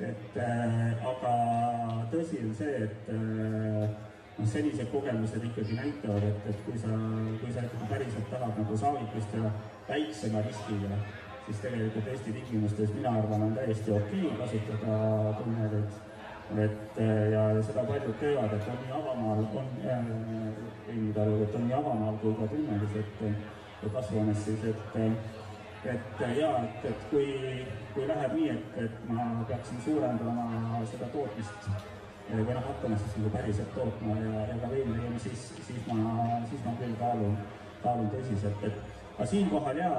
et 0.00 0.36
äh, 0.40 1.08
aga 1.10 1.32
tõsi 2.12 2.40
on 2.44 2.52
see, 2.56 2.84
et 2.86 3.08
äh, 3.12 3.88
noh, 4.38 4.48
senised 4.48 4.88
kogemused 4.92 5.44
ikkagi 5.50 5.76
näitavad, 5.76 6.26
et, 6.28 6.46
et 6.52 6.62
kui 6.66 6.78
sa, 6.80 6.92
kui 7.42 7.52
sa 7.54 7.64
ikkagi 7.66 7.88
päriselt 7.90 8.30
tahad 8.32 8.60
nagu 8.62 8.78
saavutust 8.82 9.34
ja 9.36 9.50
väiksema 9.88 10.44
riskiga, 10.46 11.00
siis 11.46 11.64
tegelikult 11.64 12.12
Eesti 12.14 12.36
tingimustes 12.38 12.94
mina 12.96 13.16
arvan, 13.20 13.48
on 13.48 13.58
täiesti 13.58 13.92
okei 13.96 14.24
okay 14.28 14.38
kasutada 14.44 15.34
tunnelit. 15.40 15.98
et 16.58 16.96
äh, 16.98 17.30
ja 17.30 17.42
seda 17.62 17.84
paljud 17.86 18.16
teevad, 18.20 18.54
et 18.56 18.70
on 18.72 18.80
nii 18.84 18.94
avamaal, 18.96 19.44
on 19.54 19.68
äh,, 19.86 20.08
et 20.90 21.54
on 21.54 21.66
nii 21.68 21.76
avamaal 21.76 22.16
kui 22.24 22.34
ka 22.40 22.48
tunnelis, 22.50 22.96
et 23.04 23.92
kasvuhoones 23.92 24.44
siis, 24.44 24.64
et 24.64 24.98
et 25.84 26.20
ja, 26.36 26.50
et, 26.64 26.84
et 26.90 27.06
kui, 27.10 27.28
kui 27.94 28.08
läheb 28.08 28.34
nii, 28.36 28.50
et, 28.52 28.76
et 28.84 29.08
ma 29.08 29.30
peaksin 29.48 29.80
suurendama 29.84 30.82
seda 30.90 31.08
tootmist 31.14 31.70
või 32.30 32.54
noh, 32.54 32.62
hakkama 32.62 32.98
siis 33.00 33.16
nagu 33.18 33.32
päriselt 33.34 33.72
tootma 33.74 34.16
ja, 34.20 34.44
ja 34.52 34.58
ka 34.62 34.70
veini 34.70 34.92
tegema, 34.94 35.22
siis, 35.24 35.48
siis 35.66 35.88
ma, 35.88 36.26
siis 36.50 36.62
ma 36.66 36.74
küll 36.78 36.94
kaalun, 37.00 37.34
kaalun 37.82 38.12
tõsiselt, 38.12 38.68
et 38.68 38.76
aga 39.16 39.26
siinkohal 39.32 39.80
ja 39.80 39.90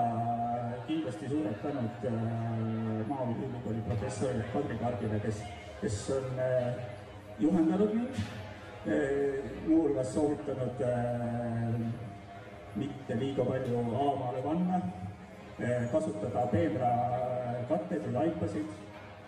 kindlasti 0.87 1.33
suured 1.33 1.59
tänud 1.65 2.07
äh, 2.07 2.13
Maaülikooli 3.09 3.83
professorile 3.89 4.45
Kadri 4.53 4.77
Karbile, 4.79 5.19
kes, 5.25 5.43
kes 5.81 5.99
on 6.15 6.39
äh, 6.39 6.79
juhendanud 7.39 7.93
mind, 7.97 8.23
äh, 8.87 9.51
muuhulgas 9.67 10.13
soovitanud 10.13 10.81
mitte 12.75 13.19
liiga 13.19 13.45
palju 13.45 13.79
A-maale 13.79 14.41
panna 14.45 14.81
Kasutada 15.91 16.47
peenrakatteid 16.51 18.07
või 18.07 18.13
laipasid. 18.15 18.79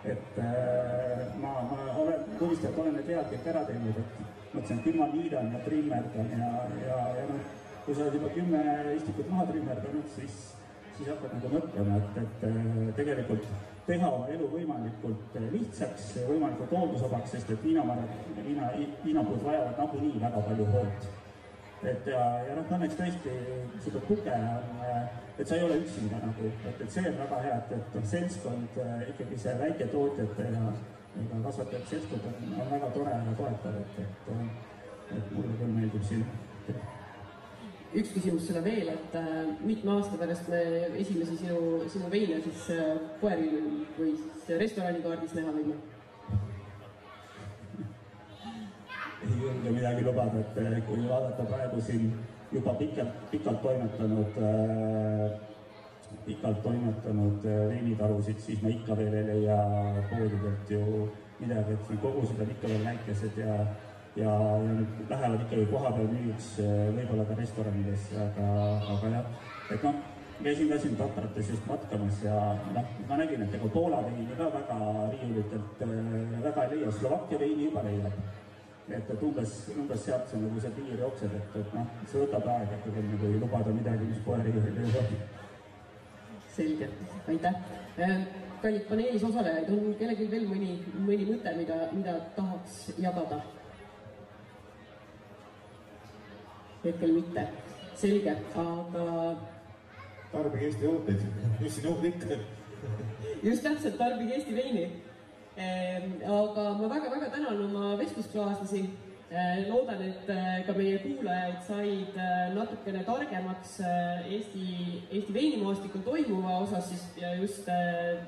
et 0.04 0.38
eh, 0.38 1.20
ma, 1.40 1.52
ma 1.70 1.76
olen, 1.96 2.24
tunnistan, 2.38 2.72
et 2.72 2.78
olen 2.82 2.92
need 2.98 3.06
vead 3.08 3.30
kõik 3.30 3.46
ära 3.52 3.62
teinud, 3.64 4.00
et 4.02 4.18
mõtlesin, 4.52 4.76
et 4.76 4.84
küll 4.84 4.98
ma 5.00 5.06
niidan 5.12 5.48
ja 5.54 5.60
trimmerdan 5.64 6.28
ja, 6.34 6.50
ja, 6.82 6.98
ja 7.16 7.24
noh, 7.30 7.46
kui 7.86 7.94
sa 7.94 8.04
oled 8.04 8.18
juba 8.18 8.32
kümme 8.34 8.60
istikut 8.98 9.30
maha 9.32 9.46
trimmerdanud, 9.48 10.10
siis, 10.18 10.36
siis 10.98 11.08
hakkad 11.08 11.38
nagu 11.38 11.54
mõtlema, 11.54 12.02
et, 12.02 12.20
et 12.20 12.46
eh, 12.50 12.92
tegelikult 13.00 13.48
teha 13.88 14.12
oma 14.18 14.28
elu 14.36 14.52
võimalikult 14.52 15.40
lihtsaks, 15.56 16.12
võimalikult 16.28 16.76
loodusvabaks, 16.76 17.36
sest 17.38 17.56
et 17.56 17.64
viinamarjad, 17.64 18.32
viina, 18.44 18.72
viinapuud 19.06 19.44
vajavad 19.48 19.80
nagunii 19.86 20.18
väga 20.20 20.48
palju 20.50 20.72
hoolt 20.76 21.12
et 21.90 22.08
ja, 22.10 22.22
ja 22.48 22.56
noh, 22.56 22.72
õnneks 22.76 22.96
tõesti 22.98 23.34
seda 23.84 24.02
tuge 24.08 24.34
on, 24.34 24.82
et 25.38 25.46
sa 25.48 25.58
ei 25.58 25.64
ole 25.66 25.78
üksinda 25.82 26.20
nagu, 26.22 26.48
et, 26.48 26.66
et 26.72 26.90
see 26.90 27.04
on 27.10 27.20
väga 27.20 27.40
hea, 27.46 27.60
et, 27.60 27.72
et 27.78 27.96
noh, 27.98 28.08
seltskond 28.10 28.80
ikkagi 29.12 29.38
see 29.44 29.54
väiketootjate 29.60 30.48
ja, 30.56 30.64
ja 31.18 31.40
kasvatajate 31.46 31.92
seltskond 31.92 32.28
on, 32.30 32.58
on 32.58 32.74
väga 32.74 32.90
tore 32.96 33.14
ja 33.14 33.38
toetav, 33.40 33.80
et, 33.82 34.02
et, 34.04 35.16
et 35.18 35.32
mulle 35.36 35.56
küll 35.60 35.74
meeldib 35.78 36.06
siin. 36.10 36.26
üks 37.94 38.10
küsimus 38.10 38.48
sulle 38.48 38.62
veel, 38.64 38.88
et 38.90 39.18
äh, 39.20 39.32
mitme 39.62 39.92
aasta 39.94 40.18
pärast 40.18 40.48
me 40.50 40.62
esimesi 40.98 41.36
sinu, 41.44 41.58
sinu 41.92 42.08
veine 42.10 42.40
siis 42.42 42.70
äh, 42.74 42.96
poeril 43.20 43.84
või 43.98 44.16
siis 44.18 44.56
restorani 44.58 45.02
kaardis 45.04 45.36
näha 45.38 45.54
võime? 45.54 45.78
Ei 49.24 49.40
julge 49.40 49.74
midagi 49.78 50.04
lubada, 50.04 50.44
et 50.44 50.62
eh, 50.62 50.78
kui 50.88 51.08
vaadata 51.08 51.48
praegu 51.48 51.80
siin 51.80 52.12
juba 52.52 52.74
pikalt, 52.78 53.18
pikalt 53.30 53.62
toimetanud 53.62 54.38
äh, 54.50 55.34
pikalt 56.26 56.62
toimetanud 56.62 57.42
veinitarusid, 57.44 58.38
siis 58.40 58.62
me 58.62 58.70
ikka 58.76 58.96
veel 58.96 59.14
ei 59.18 59.26
leia 59.32 59.56
poodidelt 60.10 60.70
ju 60.70 61.08
midagi, 61.40 61.74
et 61.74 61.90
kogused 62.02 62.40
on 62.40 62.54
ikka 62.54 62.70
veel 62.70 62.86
väikesed 62.86 63.42
ja 63.42 63.58
ja, 64.14 64.30
ja 64.30 64.72
nüüd 64.78 65.10
lähevad 65.10 65.42
ikkagi 65.42 65.66
kohapeal 65.72 66.10
müügiks 66.12 66.50
võib-olla 66.94 67.24
ka 67.28 67.38
restoranidesse, 67.38 68.18
aga, 68.28 68.50
aga 68.94 69.10
jah, 69.16 69.30
et 69.74 69.86
noh, 69.88 69.96
käisin 70.44 70.70
ka 70.70 70.78
siin 70.82 70.96
Tatrates 71.00 71.50
just 71.50 71.66
matkamas 71.70 72.22
ja 72.22 72.38
noh, 72.76 72.94
ma 73.08 73.18
nägin, 73.18 73.42
et 73.42 73.58
ega 73.58 73.70
Poola 73.74 74.04
veini 74.06 74.28
ka 74.38 74.48
väga 74.54 74.78
riiulitelt 75.16 75.84
väga 76.46 76.66
ei 76.68 76.72
leia, 76.76 76.94
Slovakkia 77.00 77.42
veini 77.42 77.68
juba 77.68 77.84
leiab 77.88 78.43
et, 78.88 79.10
et 79.10 79.22
umbes, 79.22 79.52
umbes 79.78 80.04
sealt 80.04 80.28
see 80.28 80.40
nagu 80.42 80.60
see 80.60 80.72
piir 80.76 81.00
jookseb, 81.00 81.34
et, 81.38 81.56
et 81.60 81.74
noh, 81.76 81.90
see 82.10 82.20
võtab 82.20 82.48
aega 82.54 82.78
ikkagi 82.80 83.04
nagu 83.08 83.32
lubada 83.40 83.72
midagi, 83.78 84.10
mis 84.10 84.22
kohe 84.26 84.42
riiulil 84.44 84.80
ei 84.84 85.22
selge, 86.54 86.88
aitäh. 87.28 87.54
Äh, 87.98 88.26
kallid 88.62 88.84
paneelis 88.88 89.24
osalejaid, 89.26 89.70
on 89.72 89.96
kellelgi 89.98 90.28
veel 90.30 90.44
mõni, 90.50 90.76
mõni 91.06 91.26
mõte, 91.32 91.54
mida, 91.58 91.80
mida 91.96 92.18
tahaks 92.36 92.86
jagada? 93.00 93.42
hetkel 96.84 97.14
mitte, 97.16 97.42
selge, 97.96 98.34
aga. 98.60 99.04
tarbige 100.34 100.66
Eesti 100.68 100.84
tooteid, 100.84 101.22
mis 101.62 101.72
siin 101.78 101.86
juurde 101.88 102.10
ikka. 102.10 102.36
just 103.42 103.64
täpselt, 103.64 103.96
tarbige 103.96 104.36
Eesti 104.36 104.56
veini 104.56 104.84
aga 105.56 106.68
ma 106.80 106.88
väga-väga 106.88 107.30
tänan 107.30 107.64
oma 107.66 107.96
vestluskaaslasi. 107.98 108.84
Ehm, 109.34 109.64
loodan, 109.70 110.02
et 110.04 110.28
äh, 110.30 110.60
ka 110.66 110.74
meie 110.76 110.98
kuulajaid 111.02 111.62
said 111.66 112.16
äh, 112.20 112.50
natukene 112.54 113.00
targemaks 113.06 113.78
äh, 113.80 114.26
Eesti, 114.30 114.66
Eesti 115.10 115.34
veinimaastikul 115.34 116.04
toimuva 116.06 116.58
osas 116.62 116.90
siis 116.90 117.06
ja 117.18 117.32
just 117.40 117.66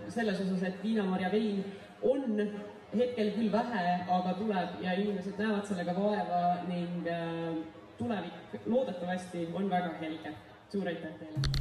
selles 0.09 0.41
osas, 0.41 0.65
et 0.67 0.81
viinamarja 0.83 1.31
vein 1.31 1.61
on 2.03 2.25
hetkel 2.97 3.31
küll 3.37 3.53
vähe, 3.53 3.85
aga 4.19 4.35
tuleb 4.41 4.81
ja 4.83 4.97
inimesed 4.97 5.39
näevad 5.39 5.69
sellega 5.69 5.95
vaeva 5.95 6.43
ning 6.71 7.07
tulevik 8.01 8.67
loodetavasti 8.67 9.47
on 9.55 9.71
väga 9.71 9.95
helge. 10.01 10.35
suur 10.73 10.89
aitäh 10.89 11.15
teile! 11.21 11.56